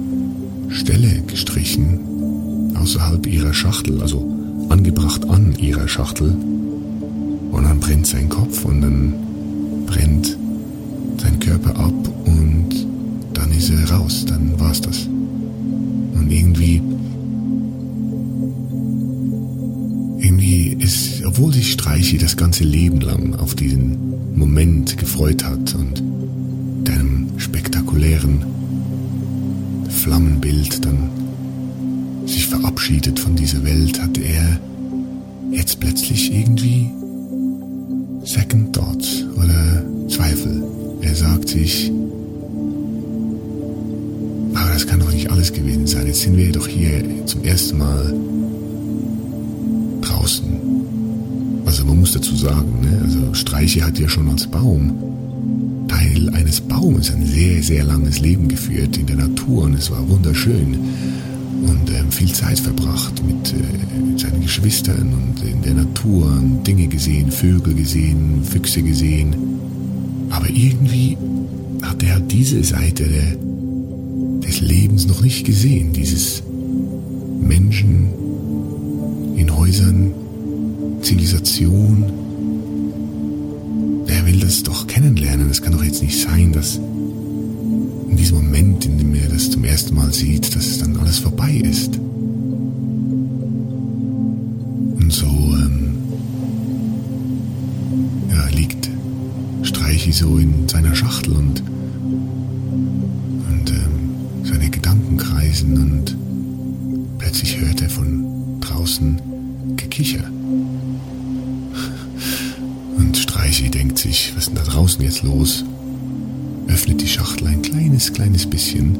Stelle 0.70 1.24
gestrichen, 1.26 2.76
außerhalb 2.76 3.26
ihrer 3.26 3.56
Schachtel, 3.56 4.00
also 4.04 4.24
angebracht 4.70 5.28
an 5.28 5.56
ihrer 5.58 5.88
Schachtel. 5.88 6.30
Und 6.30 7.64
dann 7.64 7.80
brennt 7.80 8.06
sein 8.06 8.30
Kopf 8.30 8.64
und 8.64 8.82
dann 8.82 9.14
brennt 9.88 10.38
sein 11.18 11.40
Körper 11.40 11.72
ab 11.72 11.94
und 12.26 12.70
dann 13.34 13.50
ist 13.50 13.72
er 13.72 13.90
raus, 13.90 14.26
dann 14.28 14.60
war's 14.60 14.80
das. 14.80 15.08
Und 15.08 16.28
irgendwie, 16.30 16.76
irgendwie 16.76 17.01
obwohl 21.32 21.54
sich 21.54 21.72
Streichi 21.72 22.18
das 22.18 22.36
ganze 22.36 22.66
Leben 22.66 23.00
lang 23.00 23.36
auf 23.36 23.56
diesen 23.56 24.36
Moment 24.36 24.98
gefreut 24.98 25.46
hat 25.46 25.74
und 25.76 26.04
deinem 26.84 27.30
spektakulären 27.38 28.44
Flammenbild 29.88 30.84
dann 30.84 31.10
sich 32.26 32.48
verabschiedet 32.48 33.18
von 33.18 33.38
dieser 33.38 33.64
Welt, 33.64 34.02
hat 34.02 34.18
er 34.18 34.60
jetzt 35.54 35.80
plötzlich 35.80 36.34
irgendwie 36.34 36.92
Second 38.26 38.76
Thoughts 38.76 39.24
oder 39.38 39.86
Zweifel. 40.10 40.62
Er 41.00 41.16
sagt 41.16 41.48
sich, 41.48 41.94
aber 44.54 44.74
das 44.74 44.86
kann 44.86 45.00
doch 45.00 45.14
nicht 45.14 45.32
alles 45.32 45.54
gewesen 45.54 45.88
sein. 45.88 46.08
Jetzt 46.08 46.24
sind 46.24 46.36
wir 46.36 46.52
doch 46.52 46.68
hier 46.68 47.26
zum 47.26 47.46
ersten 47.46 47.78
Mal 47.78 48.14
man 51.92 52.00
muss 52.00 52.14
dazu 52.14 52.38
sagen, 52.38 52.72
ne? 52.82 53.02
also 53.04 53.34
Streiche 53.34 53.84
hat 53.84 54.00
ja 54.00 54.08
schon 54.08 54.30
als 54.30 54.48
Baum 54.48 54.94
Teil 55.90 56.30
eines 56.30 56.62
Baumes 56.62 57.12
ein 57.12 57.26
sehr, 57.26 57.62
sehr 57.62 57.84
langes 57.84 58.22
Leben 58.22 58.48
geführt 58.48 58.98
in 58.98 59.08
der 59.08 59.18
Natur 59.18 59.64
und 59.64 59.74
es 59.74 59.92
war 59.92 60.08
wunderschön 60.08 60.78
und 61.68 61.90
äh, 61.90 62.04
viel 62.10 62.32
Zeit 62.32 62.60
verbracht 62.60 63.22
mit 63.26 63.54
äh, 63.54 64.18
seinen 64.18 64.42
Geschwistern 64.42 65.12
und 65.14 65.44
in 65.46 65.62
der 65.64 65.74
Natur 65.74 66.28
und 66.28 66.66
Dinge 66.66 66.88
gesehen, 66.88 67.30
Vögel 67.30 67.74
gesehen, 67.74 68.42
Füchse 68.46 68.82
gesehen. 68.82 69.36
Aber 70.30 70.50
irgendwie 70.50 71.18
hat 71.82 72.02
er 72.04 72.22
diese 72.22 72.64
Seite 72.64 73.04
der, 73.04 73.36
des 74.48 74.62
Lebens 74.62 75.08
noch 75.08 75.22
nicht 75.22 75.46
gesehen, 75.46 75.92
dieses 75.92 76.42
Menschen 77.42 78.08
in 79.36 79.54
Häusern, 79.54 80.14
Zivilisation. 81.02 82.06
Er 84.08 84.26
will 84.26 84.40
das 84.40 84.64
doch 84.64 84.88
kennenlernen. 84.88 85.50
Es 85.50 85.62
kann 85.62 85.74
doch 85.74 85.84
jetzt 85.84 86.02
nicht 86.02 86.20
sein, 86.20 86.52
dass 86.52 86.76
in 86.76 88.18
diesem 88.18 88.38
Moment, 88.38 88.86
in 88.86 88.98
dem 88.98 89.16
er 89.16 89.30
das 89.30 89.50
zum 89.50 89.64
ersten 89.64 89.96
Mal 89.96 90.12
sieht, 90.14 90.56
dass 90.56 90.80
dann 90.80 90.98
alles 90.98 91.20
vorbei 91.20 91.54
ist. 91.54 91.98
Und 95.00 95.12
so 95.12 95.26
ähm, 95.26 95.96
ja, 98.30 98.48
liegt 98.56 98.90
Streichi 99.64 100.12
so 100.12 100.38
in 100.38 100.68
seiner 100.68 100.94
Schachtel 100.94 101.34
und, 101.34 101.62
und 103.50 103.72
ähm, 103.72 104.46
seine 104.46 104.70
Gedanken 104.70 105.18
kreisen 105.18 105.78
und 105.78 106.18
plötzlich 107.18 107.60
hört 107.60 107.82
er 107.82 107.90
von 107.90 108.60
draußen 108.60 109.22
Gekicher. 109.78 110.24
Sich, 114.02 114.34
was 114.36 114.48
ist 114.48 114.50
denn 114.50 114.56
da 114.56 114.64
draußen 114.64 115.04
jetzt 115.04 115.24
los? 115.24 115.64
öffnet 116.68 117.02
die 117.02 117.08
Schachtel 117.08 117.48
ein 117.48 117.62
kleines, 117.62 118.14
kleines 118.14 118.46
bisschen 118.46 118.96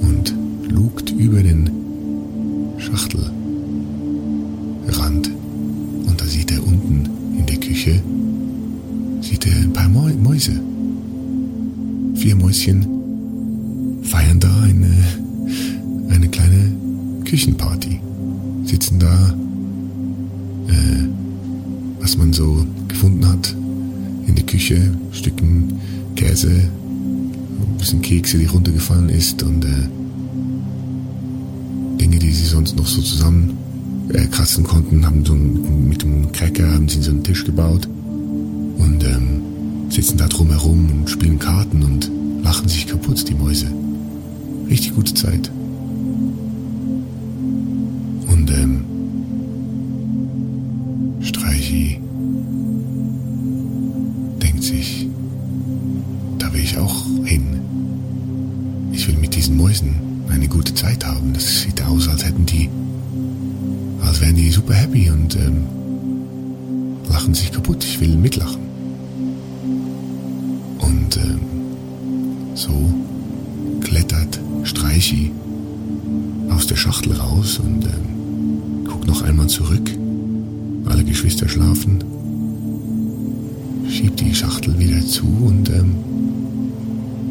und 0.00 0.34
lugt 0.68 1.10
über 1.10 1.42
den 1.42 1.70
Schachtelrand. 2.78 3.30
Und 6.06 6.20
da 6.20 6.24
sieht 6.24 6.50
er 6.52 6.66
unten 6.66 7.08
in 7.38 7.46
der 7.46 7.58
Küche, 7.58 8.02
sieht 9.20 9.46
er 9.46 9.56
ein 9.56 9.72
paar 9.72 9.88
Mäuse. 9.88 10.52
Vier 12.14 12.34
Mäuschen 12.36 12.86
feiern 14.02 14.40
da 14.40 14.60
eine, 14.62 14.94
eine 16.08 16.28
kleine 16.28 16.72
Küchenparty. 17.24 18.00
Sitzen 18.64 18.98
da, 18.98 19.25
Küche, 24.66 24.90
Stücken 25.12 25.78
Käse, 26.16 26.48
ein 26.50 27.78
bisschen 27.78 28.02
Kekse, 28.02 28.36
die 28.36 28.46
runtergefallen 28.46 29.08
ist 29.10 29.40
und 29.44 29.64
äh, 29.64 29.68
Dinge, 32.00 32.18
die 32.18 32.32
sie 32.32 32.46
sonst 32.46 32.76
noch 32.76 32.86
so 32.86 33.00
zusammen 33.00 33.56
äh, 34.12 34.26
kratzen 34.26 34.64
konnten, 34.64 35.06
haben 35.06 35.24
so 35.24 35.34
ein, 35.34 35.88
mit 35.88 36.02
dem 36.02 36.32
Cracker 36.32 36.68
haben 36.72 36.88
sie 36.88 37.00
so 37.00 37.12
einen 37.12 37.22
Tisch 37.22 37.44
gebaut 37.44 37.86
und 37.86 39.04
ähm, 39.04 39.88
sitzen 39.88 40.18
da 40.18 40.26
drumherum 40.26 40.90
und 40.90 41.10
spielen 41.10 41.38
Karten 41.38 41.84
und 41.84 42.10
lachen 42.42 42.68
sich 42.68 42.88
kaputt, 42.88 43.28
die 43.28 43.34
Mäuse. 43.34 43.68
Richtig 44.68 44.96
gute 44.96 45.14
Zeit. 45.14 45.48
Zu 85.06 85.24
und 85.24 85.68
ähm, 85.70 85.94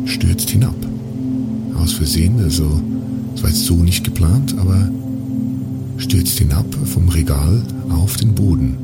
stürzt 0.06 0.50
hinab. 0.50 0.76
Aus 1.78 1.94
Versehen, 1.94 2.40
also 2.40 2.82
das 3.34 3.44
war 3.44 3.50
jetzt 3.50 3.66
so 3.66 3.76
nicht 3.76 4.04
geplant, 4.04 4.56
aber 4.58 4.90
stürzt 5.98 6.38
hinab 6.38 6.66
vom 6.86 7.10
Regal 7.10 7.62
auf 7.90 8.16
den 8.18 8.34
Boden 8.34 8.78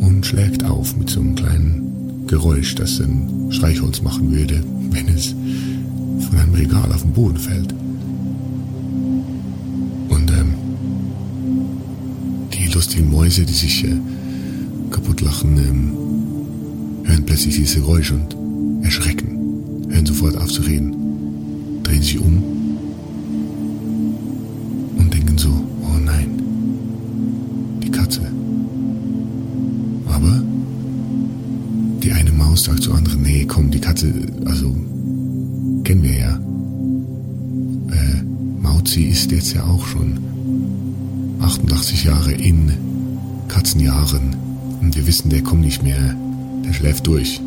und 0.00 0.24
schlägt 0.24 0.64
auf 0.64 0.96
mit 0.96 1.10
so 1.10 1.20
einem 1.20 1.34
kleinen 1.34 2.26
Geräusch, 2.26 2.74
das 2.74 3.00
ein 3.00 3.48
Streichholz 3.50 4.02
machen 4.02 4.30
würde, 4.32 4.62
wenn 4.90 5.08
es 5.08 5.34
von 6.28 6.38
einem 6.38 6.54
Regal 6.54 6.92
auf 6.92 7.02
den 7.02 7.12
Boden 7.12 7.36
fällt. 7.36 7.72
Und 10.08 10.30
ähm, 10.30 10.54
die 12.52 12.72
lustigen 12.72 13.10
Mäuse, 13.10 13.44
die 13.44 13.52
sich 13.52 13.84
äh, 13.84 13.96
kaputt 14.90 15.20
lachen, 15.20 15.56
ähm, 15.58 16.05
hören 17.06 17.24
plötzlich 17.24 17.56
dieses 17.56 17.76
Geräusch 17.76 18.12
und 18.12 18.36
erschrecken, 18.84 19.86
hören 19.88 20.06
sofort 20.06 20.36
auf 20.36 20.50
zu 20.50 20.62
reden, 20.62 21.82
drehen 21.82 22.02
sich 22.02 22.18
um 22.20 22.42
und 24.98 25.14
denken 25.14 25.38
so, 25.38 25.48
oh 25.48 25.98
nein, 26.04 26.28
die 27.82 27.90
Katze. 27.90 28.20
Aber 30.06 30.42
die 32.02 32.12
eine 32.12 32.32
Maus 32.32 32.64
sagt 32.64 32.82
zur 32.82 32.96
anderen, 32.96 33.22
nee, 33.22 33.44
komm, 33.46 33.70
die 33.70 33.80
Katze, 33.80 34.12
also 34.44 34.74
kennen 35.84 36.02
wir 36.02 36.18
ja. 36.18 36.40
Äh, 37.92 38.22
Mauzi 38.60 39.04
ist 39.04 39.30
jetzt 39.30 39.54
ja 39.54 39.64
auch 39.64 39.86
schon 39.86 40.18
88 41.40 42.04
Jahre 42.04 42.32
in 42.32 42.72
Katzenjahren 43.48 44.34
und 44.80 44.96
wir 44.96 45.06
wissen, 45.06 45.30
der 45.30 45.42
kommt 45.42 45.62
nicht 45.62 45.82
mehr, 45.82 46.16
der 46.66 46.72
schläft 46.72 47.06
durch. 47.06 47.40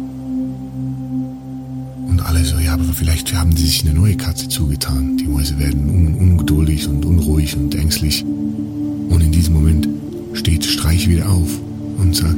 Und 2.08 2.22
alle 2.24 2.44
so, 2.44 2.58
ja, 2.58 2.74
aber 2.74 2.94
vielleicht 2.94 3.34
haben 3.36 3.56
sie 3.56 3.66
sich 3.66 3.86
eine 3.86 3.94
neue 3.94 4.16
Katze 4.16 4.48
zugetan. 4.48 5.18
Die 5.18 5.28
Mäuse 5.28 5.60
werden 5.60 5.90
un 5.90 6.16
ungeduldig 6.16 6.88
und 6.88 7.06
unruhig 7.06 7.56
und 7.56 7.76
ängstlich. 7.76 8.24
Und 8.24 9.22
in 9.22 9.32
diesem 9.32 9.54
Moment 9.54 9.88
steht 10.34 10.64
Streich 10.66 11.08
wieder 11.08 11.30
auf 11.30 11.50
und 11.98 12.16
sage, 12.16 12.38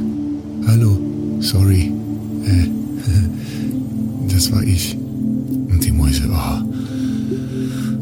hallo, 0.66 0.98
sorry, 1.40 1.92
äh, 2.44 2.68
das 4.32 4.50
war 4.52 4.62
ich. 4.62 4.96
Und 4.96 5.80
die 5.84 5.92
Mäuse, 5.92 6.24
oh, 6.30 6.62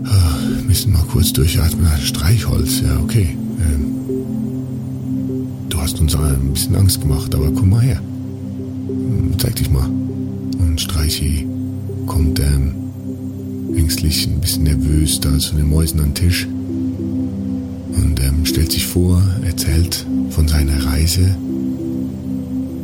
oh, 0.04 0.66
müssen 0.66 0.92
mal 0.92 1.04
kurz 1.04 1.32
durchatmen. 1.32 1.86
Streichholz, 2.02 2.80
ja, 2.80 2.98
okay. 2.98 3.36
Ähm, 3.60 3.84
du 5.68 5.80
hast 5.80 6.00
uns 6.00 6.14
ein 6.14 6.52
bisschen 6.52 6.76
Angst 6.76 7.00
gemacht, 7.00 7.34
aber 7.34 7.50
komm 7.52 7.70
mal 7.70 7.82
her. 7.82 8.00
Zeig 9.40 9.56
dich 9.56 9.70
mal. 9.70 9.86
Und 9.86 10.78
Streichi 10.78 11.46
kommt 12.04 12.38
ähm, 12.40 12.74
ängstlich, 13.74 14.26
ein 14.26 14.38
bisschen 14.38 14.64
nervös 14.64 15.18
da 15.18 15.38
zu 15.38 15.54
den 15.54 15.70
Mäusen 15.70 15.98
am 16.00 16.12
Tisch. 16.12 16.46
Und 16.46 18.20
ähm, 18.20 18.44
stellt 18.44 18.70
sich 18.70 18.86
vor, 18.86 19.22
erzählt 19.42 20.04
von 20.28 20.46
seiner 20.46 20.84
Reise, 20.84 21.34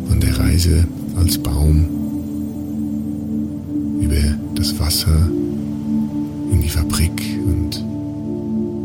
von 0.09 0.19
der 0.19 0.39
Reise 0.39 0.87
als 1.17 1.37
Baum 1.37 1.85
über 4.01 4.17
das 4.55 4.81
Wasser 4.81 5.29
in 6.51 6.63
die 6.63 6.71
Fabrik 6.71 7.39
und 7.45 7.85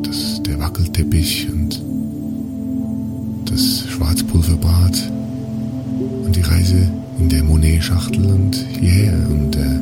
das, 0.06 0.44
der 0.44 0.60
Wackelteppich 0.60 1.48
und 1.50 1.82
das 3.46 3.86
Schwarzpulverbad 3.88 5.21
und 6.26 6.36
die 6.36 6.42
Reise 6.42 6.92
in 7.20 7.30
der 7.30 7.44
Monet-Schachtel 7.44 8.26
und 8.26 8.56
hierher 8.80 9.14
und 9.30 9.56
äh, 9.56 9.80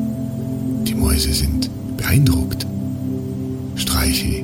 die 0.88 0.95
Mäuse 0.95 1.34
sind 1.34 1.70
beeindruckt. 1.97 2.65
Streiche, 3.76 4.43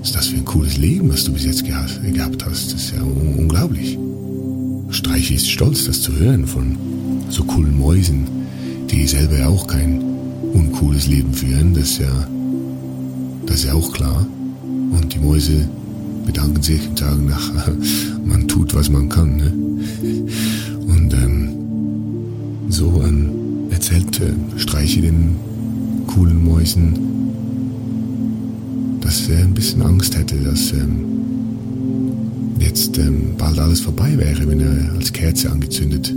was 0.00 0.08
ist 0.08 0.16
das 0.16 0.26
für 0.28 0.36
ein 0.36 0.44
cooles 0.44 0.76
Leben, 0.76 1.08
was 1.08 1.24
du 1.24 1.32
bis 1.32 1.44
jetzt 1.44 1.64
gehabt 1.64 2.44
hast? 2.44 2.72
Das 2.72 2.82
ist 2.82 2.92
ja 2.94 3.02
un 3.02 3.34
unglaublich. 3.38 3.98
Streiche 4.90 5.34
ist 5.34 5.50
stolz, 5.50 5.86
das 5.86 6.02
zu 6.02 6.14
hören 6.16 6.46
von 6.46 6.76
so 7.30 7.44
coolen 7.44 7.76
Mäusen, 7.78 8.26
die 8.90 9.06
selber 9.06 9.48
auch 9.48 9.66
kein 9.66 10.02
uncooles 10.52 11.06
Leben 11.06 11.32
führen. 11.32 11.74
Das 11.74 11.84
ist 11.84 11.98
ja, 12.00 12.28
das 13.46 13.56
ist 13.56 13.64
ja 13.64 13.74
auch 13.74 13.92
klar. 13.92 14.26
Und 14.90 15.12
die 15.12 15.18
Mäuse 15.18 15.68
bedanken 16.26 16.62
sich 16.62 16.88
und 16.88 16.98
sagen, 16.98 17.32
ach, 17.34 17.70
man 18.24 18.46
tut, 18.46 18.74
was 18.74 18.90
man 18.90 19.08
kann. 19.08 19.36
Ne? 19.36 19.52
Und 22.74 22.80
so 22.80 23.70
erzählt 23.70 24.20
äh, 24.20 24.58
Streiche 24.58 25.00
den 25.00 25.36
coolen 26.08 26.44
Mäusen, 26.44 26.98
dass 29.00 29.28
er 29.28 29.44
ein 29.44 29.54
bisschen 29.54 29.80
Angst 29.82 30.16
hätte, 30.18 30.34
dass 30.38 30.72
ähm, 30.72 31.04
jetzt 32.58 32.98
ähm, 32.98 33.34
bald 33.38 33.60
alles 33.60 33.80
vorbei 33.80 34.18
wäre, 34.18 34.48
wenn 34.48 34.58
er 34.58 34.92
als 34.92 35.12
Kerze 35.12 35.52
angezündet, 35.52 36.12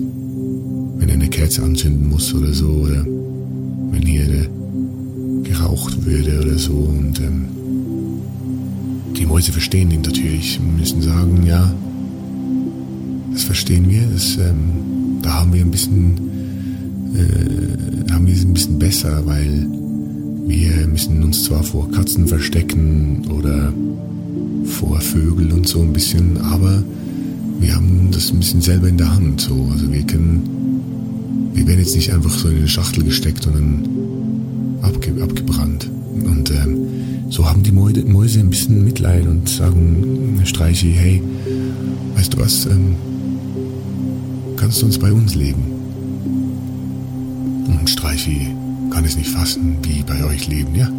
wenn 0.97 1.07
er 1.09 1.13
eine 1.13 1.27
Kerze 1.27 1.61
anzünden 1.61 2.09
muss 2.09 2.33
oder 2.33 2.51
so, 2.51 2.69
oder 2.69 3.05
wenn 3.05 4.01
hier 4.01 4.27
äh, 4.27 4.49
geraucht 5.43 6.03
würde 6.07 6.41
oder 6.41 6.57
so. 6.57 6.73
Und 6.73 7.19
ähm, 7.19 7.45
die 9.15 9.27
Mäuse 9.27 9.51
verstehen 9.51 9.91
ihn 9.91 10.01
natürlich, 10.01 10.59
müssen 10.59 11.03
sagen, 11.03 11.45
ja, 11.45 11.71
das 13.31 13.43
verstehen 13.43 13.87
wir, 13.87 14.07
das, 14.11 14.37
ähm, 14.37 15.19
da 15.21 15.35
haben 15.35 15.53
wir 15.53 15.61
ein 15.61 15.69
bisschen, 15.69 16.26
äh, 17.15 18.11
haben 18.11 18.27
wir 18.27 18.33
es 18.33 18.43
ein 18.43 18.53
bisschen 18.53 18.79
besser, 18.79 19.25
weil 19.25 19.67
wir 20.47 20.87
müssen 20.87 21.23
uns 21.23 21.43
zwar 21.43 21.63
vor 21.63 21.91
Katzen 21.91 22.27
verstecken 22.27 23.25
oder 23.29 23.73
vor 24.65 24.99
Vögeln 24.99 25.51
und 25.51 25.67
so 25.67 25.81
ein 25.81 25.93
bisschen, 25.93 26.37
aber 26.37 26.83
wir 27.59 27.75
haben 27.75 28.09
das 28.11 28.31
ein 28.31 28.39
bisschen 28.39 28.61
selber 28.61 28.87
in 28.87 28.97
der 28.97 29.13
Hand. 29.13 29.41
So. 29.41 29.67
Also 29.71 29.91
wir 29.91 30.03
können, 30.03 31.51
wir 31.53 31.67
werden 31.67 31.79
jetzt 31.79 31.95
nicht 31.95 32.13
einfach 32.13 32.31
so 32.31 32.49
in 32.49 32.57
eine 32.57 32.67
Schachtel 32.67 33.03
gesteckt 33.03 33.45
und 33.47 33.55
dann 33.55 33.89
abge, 34.81 35.21
abgebrannt. 35.21 35.89
Und 36.23 36.51
ähm, 36.51 36.77
so 37.29 37.47
haben 37.47 37.63
die 37.63 37.71
Mäuse 37.71 38.39
ein 38.39 38.49
bisschen 38.49 38.83
Mitleid 38.83 39.27
und 39.27 39.49
sagen, 39.49 40.41
Streiche, 40.45 40.87
hey, 40.87 41.21
weißt 42.15 42.33
du 42.33 42.39
was, 42.39 42.65
ähm, 42.67 42.95
kannst 44.55 44.81
du 44.81 44.85
uns 44.85 44.97
bei 44.97 45.11
uns 45.11 45.35
leben? 45.35 45.76
Und 47.67 47.89
Streichi 47.89 48.47
kann 48.89 49.05
es 49.05 49.17
nicht 49.17 49.29
fassen, 49.29 49.77
wie 49.83 50.03
bei 50.03 50.23
euch 50.25 50.47
leben, 50.47 50.73
ja? 50.75 50.89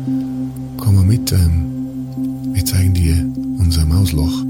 Komm 0.76 0.96
mal 0.96 1.04
mit, 1.04 1.32
ähm, 1.32 2.52
wir 2.52 2.64
zeigen 2.64 2.94
dir 2.94 3.16
unser 3.58 3.84
Mausloch. 3.84 4.44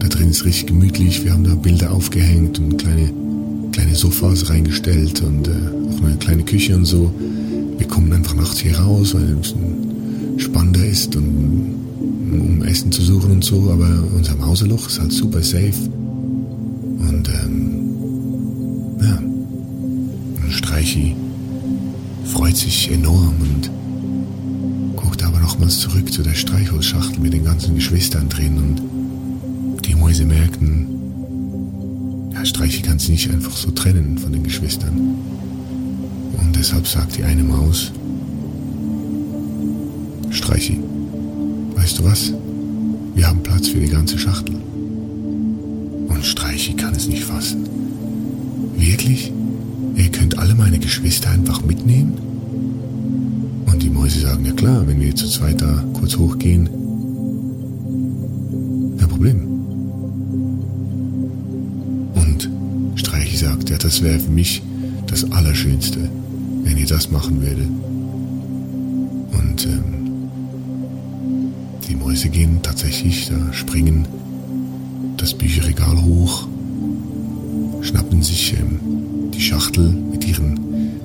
Da 0.00 0.08
drin 0.08 0.30
ist 0.30 0.44
richtig 0.44 0.66
gemütlich, 0.66 1.24
wir 1.24 1.32
haben 1.32 1.44
da 1.44 1.54
Bilder 1.54 1.92
aufgehängt 1.92 2.58
und 2.58 2.78
kleine, 2.78 3.10
kleine 3.72 3.94
Sofas 3.94 4.50
reingestellt 4.50 5.22
und 5.22 5.48
äh, 5.48 5.52
auch 5.90 6.04
eine 6.04 6.16
kleine 6.16 6.42
Küche 6.42 6.76
und 6.76 6.84
so. 6.84 7.12
Wir 7.78 7.86
kommen 7.86 8.12
einfach 8.12 8.34
nachts 8.34 8.60
hier 8.60 8.78
raus, 8.78 9.14
weil 9.14 9.36
es 9.40 9.54
ein 9.54 10.38
spannender 10.38 10.84
ist, 10.84 11.14
und, 11.16 11.74
um 12.32 12.62
Essen 12.62 12.90
zu 12.90 13.02
suchen 13.02 13.30
und 13.30 13.44
so, 13.44 13.70
aber 13.70 13.88
unser 14.14 14.34
Mauseloch 14.36 14.88
ist 14.88 15.00
halt 15.00 15.12
super 15.12 15.42
safe. 15.42 15.74
Und 16.98 17.28
ähm, 17.28 17.84
ja, 19.00 19.18
Streichi 20.82 21.14
freut 22.24 22.56
sich 22.56 22.90
enorm 22.90 23.36
und 23.40 23.70
guckt 24.96 25.22
aber 25.22 25.38
nochmals 25.38 25.78
zurück 25.78 26.12
zu 26.12 26.24
der 26.24 26.34
Streichholzschachtel 26.34 27.20
mit 27.20 27.32
den 27.32 27.44
ganzen 27.44 27.76
Geschwistern 27.76 28.28
drin 28.28 28.58
und 28.58 29.86
die 29.86 29.94
Mäuse 29.94 30.24
merken, 30.24 30.88
ja, 32.32 32.44
Streichi 32.44 32.82
kann 32.82 32.98
sich 32.98 33.10
nicht 33.10 33.30
einfach 33.30 33.56
so 33.56 33.70
trennen 33.70 34.18
von 34.18 34.32
den 34.32 34.42
Geschwistern. 34.42 35.14
Und 36.38 36.56
deshalb 36.56 36.88
sagt 36.88 37.16
die 37.16 37.22
eine 37.22 37.44
Maus, 37.44 37.92
Streichi, 40.30 40.80
weißt 41.76 42.00
du 42.00 42.04
was? 42.04 42.32
Wir 43.14 43.28
haben 43.28 43.40
Platz 43.44 43.68
für 43.68 43.78
die 43.78 43.88
ganze 43.88 44.18
Schachtel. 44.18 44.56
Und 46.08 46.24
Streichi 46.24 46.74
kann 46.74 46.96
es 46.96 47.06
nicht 47.06 47.22
fassen. 47.22 47.68
Wirklich? 48.76 49.32
Ihr 50.02 50.10
könnt 50.10 50.36
alle 50.36 50.56
meine 50.56 50.80
Geschwister 50.80 51.30
einfach 51.30 51.62
mitnehmen? 51.64 52.14
Und 53.66 53.80
die 53.80 53.88
Mäuse 53.88 54.18
sagen, 54.18 54.44
ja 54.44 54.52
klar, 54.52 54.84
wenn 54.88 55.00
wir 55.00 55.14
zu 55.14 55.28
zweit 55.28 55.62
da 55.62 55.84
kurz 55.92 56.16
hochgehen, 56.16 56.68
kein 58.98 59.08
Problem. 59.08 59.42
Und 62.16 62.50
Streichi 62.96 63.36
sagt, 63.36 63.70
ja, 63.70 63.78
das 63.78 64.02
wäre 64.02 64.18
für 64.18 64.32
mich 64.32 64.60
das 65.06 65.30
Allerschönste, 65.30 66.10
wenn 66.64 66.76
ihr 66.76 66.86
das 66.86 67.12
machen 67.12 67.40
würdet. 67.40 67.68
Und 69.38 69.66
ähm, 69.66 70.28
die 71.88 71.94
Mäuse 71.94 72.28
gehen 72.28 72.58
tatsächlich, 72.60 73.28
da 73.28 73.52
springen 73.52 74.08
das 75.16 75.32
Bücherregal 75.32 76.02
hoch, 76.02 76.48
schnappen 77.82 78.20
sich 78.20 78.54
ähm, 78.58 79.01
die 79.34 79.40
Schachtel 79.40 79.90
mit 80.10 80.26
ihren 80.26 80.58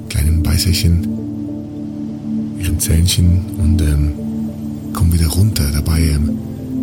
kleinen 0.10 0.44
Beißerchen, 0.44 1.08
ihren 2.60 2.80
Zähnchen 2.80 3.42
und 3.58 3.82
ähm, 3.82 4.12
kommen 4.94 5.14
wieder 5.14 5.28
runter. 5.28 5.64
Dabei 5.74 6.02
ähm, 6.02 6.38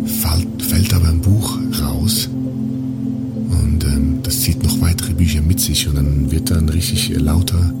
fällt, 0.05 0.61
fällt 0.61 0.93
aber 0.93 1.09
ein 1.09 1.21
Buch 1.21 1.57
raus 1.81 2.29
und 2.31 3.83
ähm, 3.85 4.19
das 4.23 4.41
zieht 4.41 4.63
noch 4.63 4.79
weitere 4.81 5.13
Bücher 5.13 5.41
mit 5.41 5.59
sich 5.59 5.87
und 5.87 5.95
dann 5.95 6.31
wird 6.31 6.51
dann 6.51 6.69
richtig 6.69 7.11
äh, 7.11 7.17
lauter, 7.17 7.73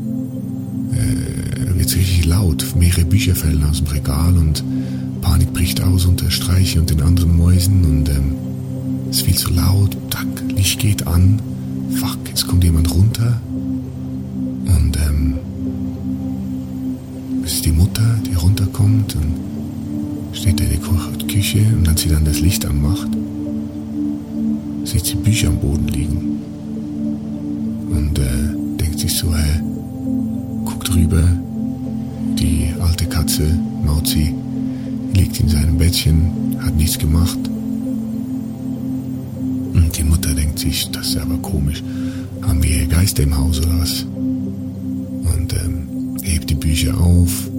äh, 0.93 1.77
wird 1.77 1.95
richtig 1.95 2.25
laut. 2.25 2.65
Mehrere 2.77 3.05
Bücher 3.05 3.35
fallen 3.35 3.63
aus 3.63 3.83
dem 3.83 3.87
Regal 3.87 4.37
und 4.37 4.63
Panik 5.21 5.53
bricht 5.53 5.81
aus 5.81 6.05
unter 6.05 6.29
Streiche 6.29 6.79
und 6.79 6.89
den 6.89 7.01
anderen 7.01 7.35
Mäusen 7.35 7.83
und 7.85 8.09
ähm, 8.09 8.35
es 9.09 9.17
ist 9.17 9.25
viel 9.25 9.35
zu 9.35 9.51
laut. 9.51 9.97
Tack, 10.09 10.27
Licht 10.55 10.79
geht 10.79 11.07
an. 11.07 11.39
Fuck, 11.95 12.17
jetzt 12.27 12.47
kommt 12.47 12.63
jemand 12.63 12.93
runter. 12.93 13.39
Und 14.65 14.97
ähm, 14.97 15.35
es 17.43 17.53
ist 17.53 17.65
die 17.65 17.71
Mutter, 17.71 18.19
die 18.25 18.33
runterkommt 18.33 19.15
und 19.15 20.35
steht 20.35 20.59
in 20.59 20.69
der 20.69 20.79
Küche 21.35 21.65
und 21.77 21.87
als 21.87 22.01
sie 22.01 22.09
dann 22.09 22.23
das 22.23 22.39
Licht 22.39 22.65
anmacht, 22.65 23.09
sieht 24.85 25.05
sie 25.05 25.15
Bücher 25.15 25.49
am 25.49 25.59
Boden 25.59 25.87
liegen. 25.89 26.39
Und 27.89 28.17
äh, 28.17 28.77
denkt 28.79 28.99
sich 28.99 29.13
so, 29.13 29.35
hä, 29.35 29.61
guckt 30.63 30.95
rüber, 30.95 31.23
die 32.39 32.69
alte 32.79 33.05
Katze, 33.05 33.43
Mauzi, 33.85 34.33
liegt 35.13 35.39
in 35.41 35.49
seinem 35.49 35.77
Bettchen, 35.77 36.57
hat 36.59 36.75
nichts 36.77 36.97
gemacht. 36.97 37.39
Und 39.73 39.91
die 39.97 40.03
Mutter 40.03 40.33
denkt 40.33 40.59
sich, 40.59 40.89
das 40.91 41.09
ist 41.09 41.17
aber 41.17 41.37
komisch. 41.39 41.83
Haben 42.41 42.63
wir 42.63 42.69
hier 42.69 42.87
Geister 42.87 43.23
im 43.23 43.37
Haus 43.37 43.59
oder 43.59 43.77
was? 43.79 44.05
Und 45.63 45.65
ähm, 45.65 46.17
hebt 46.23 46.49
die 46.49 46.55
Bücher 46.55 46.99
auf, 46.99 47.49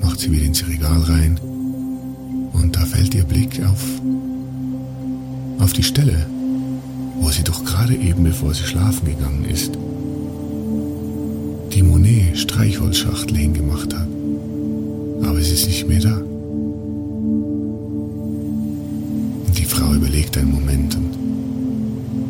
macht 0.00 0.20
sie 0.20 0.30
wieder 0.30 0.44
ins 0.44 0.66
Regal 0.66 1.00
rein. 1.02 1.38
Und 2.52 2.76
da 2.76 2.80
fällt 2.80 3.14
ihr 3.14 3.24
Blick 3.24 3.60
auf, 3.64 3.82
auf 5.58 5.72
die 5.72 5.82
Stelle, 5.82 6.26
wo 7.20 7.30
sie 7.30 7.42
doch 7.42 7.64
gerade 7.64 7.94
eben, 7.94 8.24
bevor 8.24 8.52
sie 8.54 8.64
schlafen 8.64 9.06
gegangen 9.06 9.44
ist, 9.44 9.72
die 11.74 11.82
Monet 11.82 12.38
Streichholzschachtel 12.38 13.36
hingemacht 13.36 13.94
hat. 13.94 14.08
Aber 15.22 15.40
sie 15.40 15.54
ist 15.54 15.66
nicht 15.66 15.88
mehr 15.88 16.00
da. 16.00 16.16
Und 19.46 19.58
die 19.58 19.64
Frau 19.64 19.94
überlegt 19.94 20.36
einen 20.36 20.52
Moment 20.52 20.94
und 20.96 21.14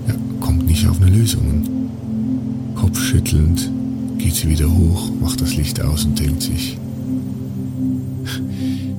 ja, 0.07 0.15
kommt 0.41 0.67
nicht 0.67 0.87
auf 0.87 1.01
eine 1.01 1.11
Lösung. 1.11 1.43
Und 1.49 1.69
kopfschüttelnd 2.77 3.72
geht 4.23 4.37
sie 4.37 4.49
wieder 4.49 4.73
hoch, 4.73 5.11
macht 5.21 5.41
das 5.41 5.57
Licht 5.57 5.81
aus 5.81 6.05
und 6.05 6.19
denkt 6.19 6.43
sich, 6.43 6.79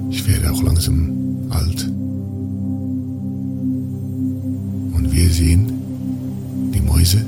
ich 0.09 0.27
werde 0.27 0.51
auch 0.51 0.61
langsam 0.61 1.47
alt. 1.49 1.85
Und 4.93 5.11
wir 5.11 5.29
sehen 5.29 5.71
die 6.73 6.81
Mäuse 6.81 7.25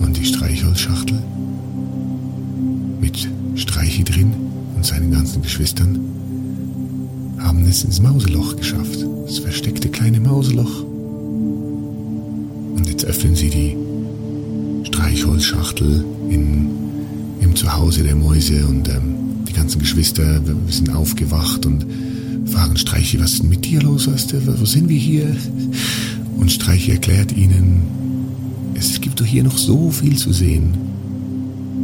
und 0.00 0.16
die 0.16 0.24
Streichholzschachtel 0.24 1.18
mit 3.00 3.28
Streichi 3.56 4.04
drin 4.04 4.32
und 4.76 4.86
seinen 4.86 5.10
ganzen 5.10 5.42
Geschwistern 5.42 5.98
haben 7.38 7.64
es 7.64 7.82
ins 7.82 8.00
Mauseloch 8.00 8.56
geschafft. 8.56 8.75
Streichholzschachtel 15.46 16.04
in, 16.28 16.70
im 17.40 17.54
Zuhause 17.54 18.02
der 18.02 18.16
Mäuse 18.16 18.66
und 18.66 18.88
ähm, 18.88 19.44
die 19.48 19.52
ganzen 19.52 19.78
Geschwister 19.78 20.40
sind 20.68 20.90
aufgewacht 20.94 21.64
und 21.66 21.86
fragen 22.46 22.76
Streichi, 22.76 23.20
was 23.20 23.34
ist 23.34 23.42
denn 23.42 23.50
mit 23.50 23.64
dir 23.64 23.80
los? 23.82 24.08
Was, 24.08 24.26
wo 24.32 24.64
sind 24.64 24.88
wir 24.88 24.98
hier? 24.98 25.36
Und 26.36 26.50
Streichi 26.50 26.92
erklärt 26.92 27.32
ihnen, 27.36 27.82
es 28.74 29.00
gibt 29.00 29.20
doch 29.20 29.24
hier 29.24 29.44
noch 29.44 29.56
so 29.56 29.90
viel 29.90 30.16
zu 30.16 30.32
sehen. 30.32 30.74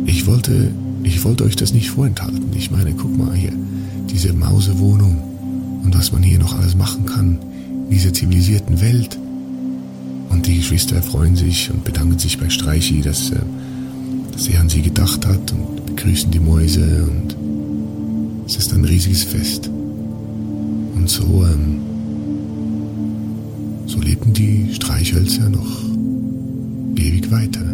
Ich 0.06 0.26
wollte 0.26 0.72
ich 1.04 1.24
wollte 1.24 1.44
euch 1.44 1.56
das 1.56 1.72
nicht 1.72 1.90
vorenthalten. 1.90 2.44
Ich 2.56 2.70
meine, 2.70 2.92
guck 2.92 3.16
mal 3.16 3.34
hier, 3.34 3.52
diese 4.10 4.32
Mausewohnung 4.32 5.80
und 5.84 5.96
was 5.96 6.12
man 6.12 6.22
hier 6.22 6.38
noch 6.38 6.56
alles 6.56 6.76
machen 6.76 7.06
kann 7.06 7.38
in 7.84 7.90
dieser 7.90 8.12
zivilisierten 8.12 8.80
Welt. 8.80 9.18
Und 10.32 10.46
die 10.46 10.56
Geschwister 10.56 11.02
freuen 11.02 11.36
sich 11.36 11.70
und 11.70 11.84
bedanken 11.84 12.18
sich 12.18 12.38
bei 12.38 12.48
Streichi, 12.48 13.00
dass, 13.02 13.30
äh, 13.30 13.36
dass 14.32 14.48
er 14.48 14.60
an 14.60 14.68
sie 14.68 14.82
gedacht 14.82 15.26
hat 15.26 15.52
und 15.52 15.86
begrüßen 15.86 16.30
die 16.30 16.40
Mäuse 16.40 17.04
und 17.04 17.36
es 18.46 18.56
ist 18.56 18.72
ein 18.72 18.84
riesiges 18.84 19.24
Fest. 19.24 19.68
Und 19.68 21.08
so, 21.08 21.44
ähm, 21.44 21.80
so 23.86 24.00
lebten 24.00 24.32
die 24.32 24.74
Streichhölzer 24.74 25.48
noch 25.48 25.82
ewig 26.96 27.30
weiter. 27.30 27.64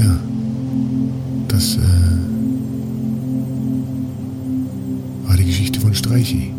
Ja 0.00 0.18
das 1.52 1.76
äh, 1.76 1.80
war 5.26 5.36
die 5.36 5.44
Geschichte 5.44 5.80
von 5.80 5.94
Streichi. 5.94 6.52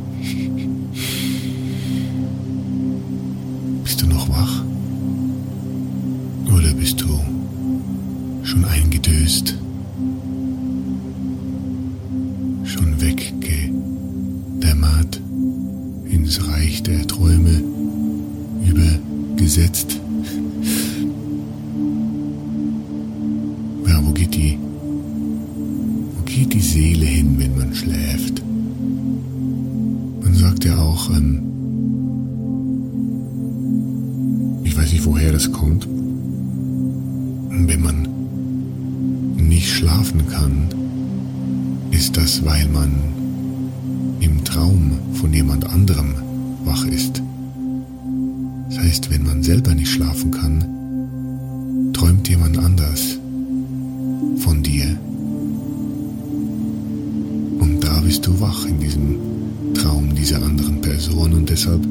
Bist 58.14 58.28
du 58.28 58.40
wach 58.40 58.64
in 58.68 58.80
diesem 58.80 59.74
Traum 59.74 60.14
dieser 60.14 60.36
anderen 60.44 60.80
Person 60.82 61.34
und 61.34 61.50
deshalb 61.50 61.82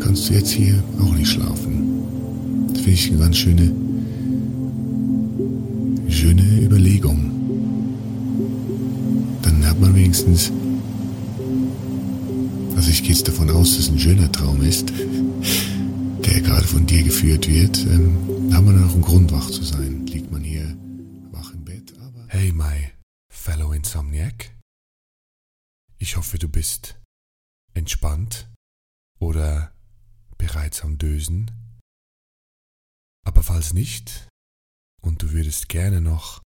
kannst 0.00 0.28
du 0.28 0.34
jetzt 0.34 0.50
hier 0.50 0.82
auch 1.00 1.14
nicht 1.14 1.30
schlafen. 1.30 2.66
Das 2.72 2.78
finde 2.78 2.90
ich 2.90 3.08
eine 3.08 3.18
ganz 3.18 3.36
schöne, 3.36 3.72
schöne 6.08 6.42
Überlegung. 6.62 7.30
Dann 9.42 9.64
hat 9.64 9.78
man 9.78 9.94
wenigstens, 9.94 10.50
also 12.74 12.90
ich 12.90 13.04
gehe 13.04 13.12
jetzt 13.12 13.28
davon 13.28 13.48
aus, 13.50 13.76
dass 13.76 13.84
es 13.84 13.90
ein 13.90 13.98
schöner 14.00 14.32
Traum 14.32 14.60
ist, 14.60 14.92
der 16.26 16.40
gerade 16.40 16.66
von 16.66 16.84
dir 16.84 17.04
geführt 17.04 17.48
wird, 17.48 17.78
ähm, 17.86 18.16
hat 18.52 18.64
man 18.64 18.84
auch 18.84 18.92
einen 18.92 19.02
Grund 19.02 19.30
wach 19.30 19.48
zu 19.50 19.62
sein. 19.62 20.04
Liegt 20.08 20.32
man 20.32 20.42
hier 20.42 20.76
wach 21.30 21.54
im 21.54 21.62
Bett, 21.62 21.94
aber... 22.04 22.24
Hey, 22.26 22.50
my 22.50 22.90
fellow 23.28 23.70
Insomniac. 23.70 24.49
Ich 26.10 26.16
hoffe, 26.16 26.40
du 26.40 26.48
bist 26.48 27.00
entspannt 27.72 28.52
oder 29.20 29.72
bereits 30.38 30.82
am 30.82 30.98
Dösen. 30.98 31.52
Aber 33.24 33.44
falls 33.44 33.74
nicht 33.74 34.28
und 35.00 35.22
du 35.22 35.30
würdest 35.30 35.68
gerne 35.68 36.00
noch 36.00 36.42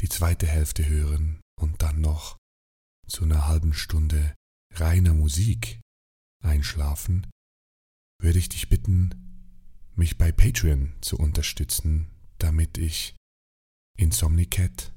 die 0.00 0.08
zweite 0.08 0.48
Hälfte 0.48 0.88
hören 0.88 1.40
und 1.56 1.82
dann 1.82 2.00
noch 2.00 2.36
zu 3.06 3.22
einer 3.22 3.46
halben 3.46 3.74
Stunde 3.74 4.34
reiner 4.74 5.14
Musik 5.14 5.80
einschlafen, 6.42 7.30
würde 8.20 8.40
ich 8.40 8.48
dich 8.48 8.70
bitten, 8.70 9.86
mich 9.94 10.18
bei 10.18 10.32
Patreon 10.32 10.96
zu 11.00 11.16
unterstützen, 11.16 12.10
damit 12.38 12.76
ich 12.76 13.14
Insomnicat 13.96 14.92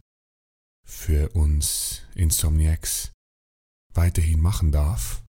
für 0.83 1.29
uns 1.35 2.01
Insomniacs 2.15 3.12
weiterhin 3.93 4.39
machen 4.39 4.71
darf 4.71 5.23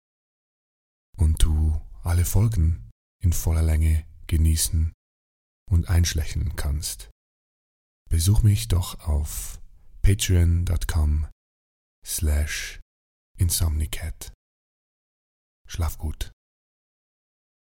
und 1.17 1.43
du 1.43 1.79
alle 2.03 2.25
Folgen 2.25 2.89
in 3.21 3.33
voller 3.33 3.61
Länge 3.63 4.05
genießen 4.27 4.93
und 5.69 5.89
einschlächern 5.89 6.55
kannst. 6.55 7.09
Besuch 8.09 8.43
mich 8.43 8.67
doch 8.67 9.07
auf 9.07 9.61
patreon.com 10.01 11.27
slash 12.05 12.79
insomnicat. 13.37 14.33
Schlaf 15.67 15.97
gut. 15.97 16.31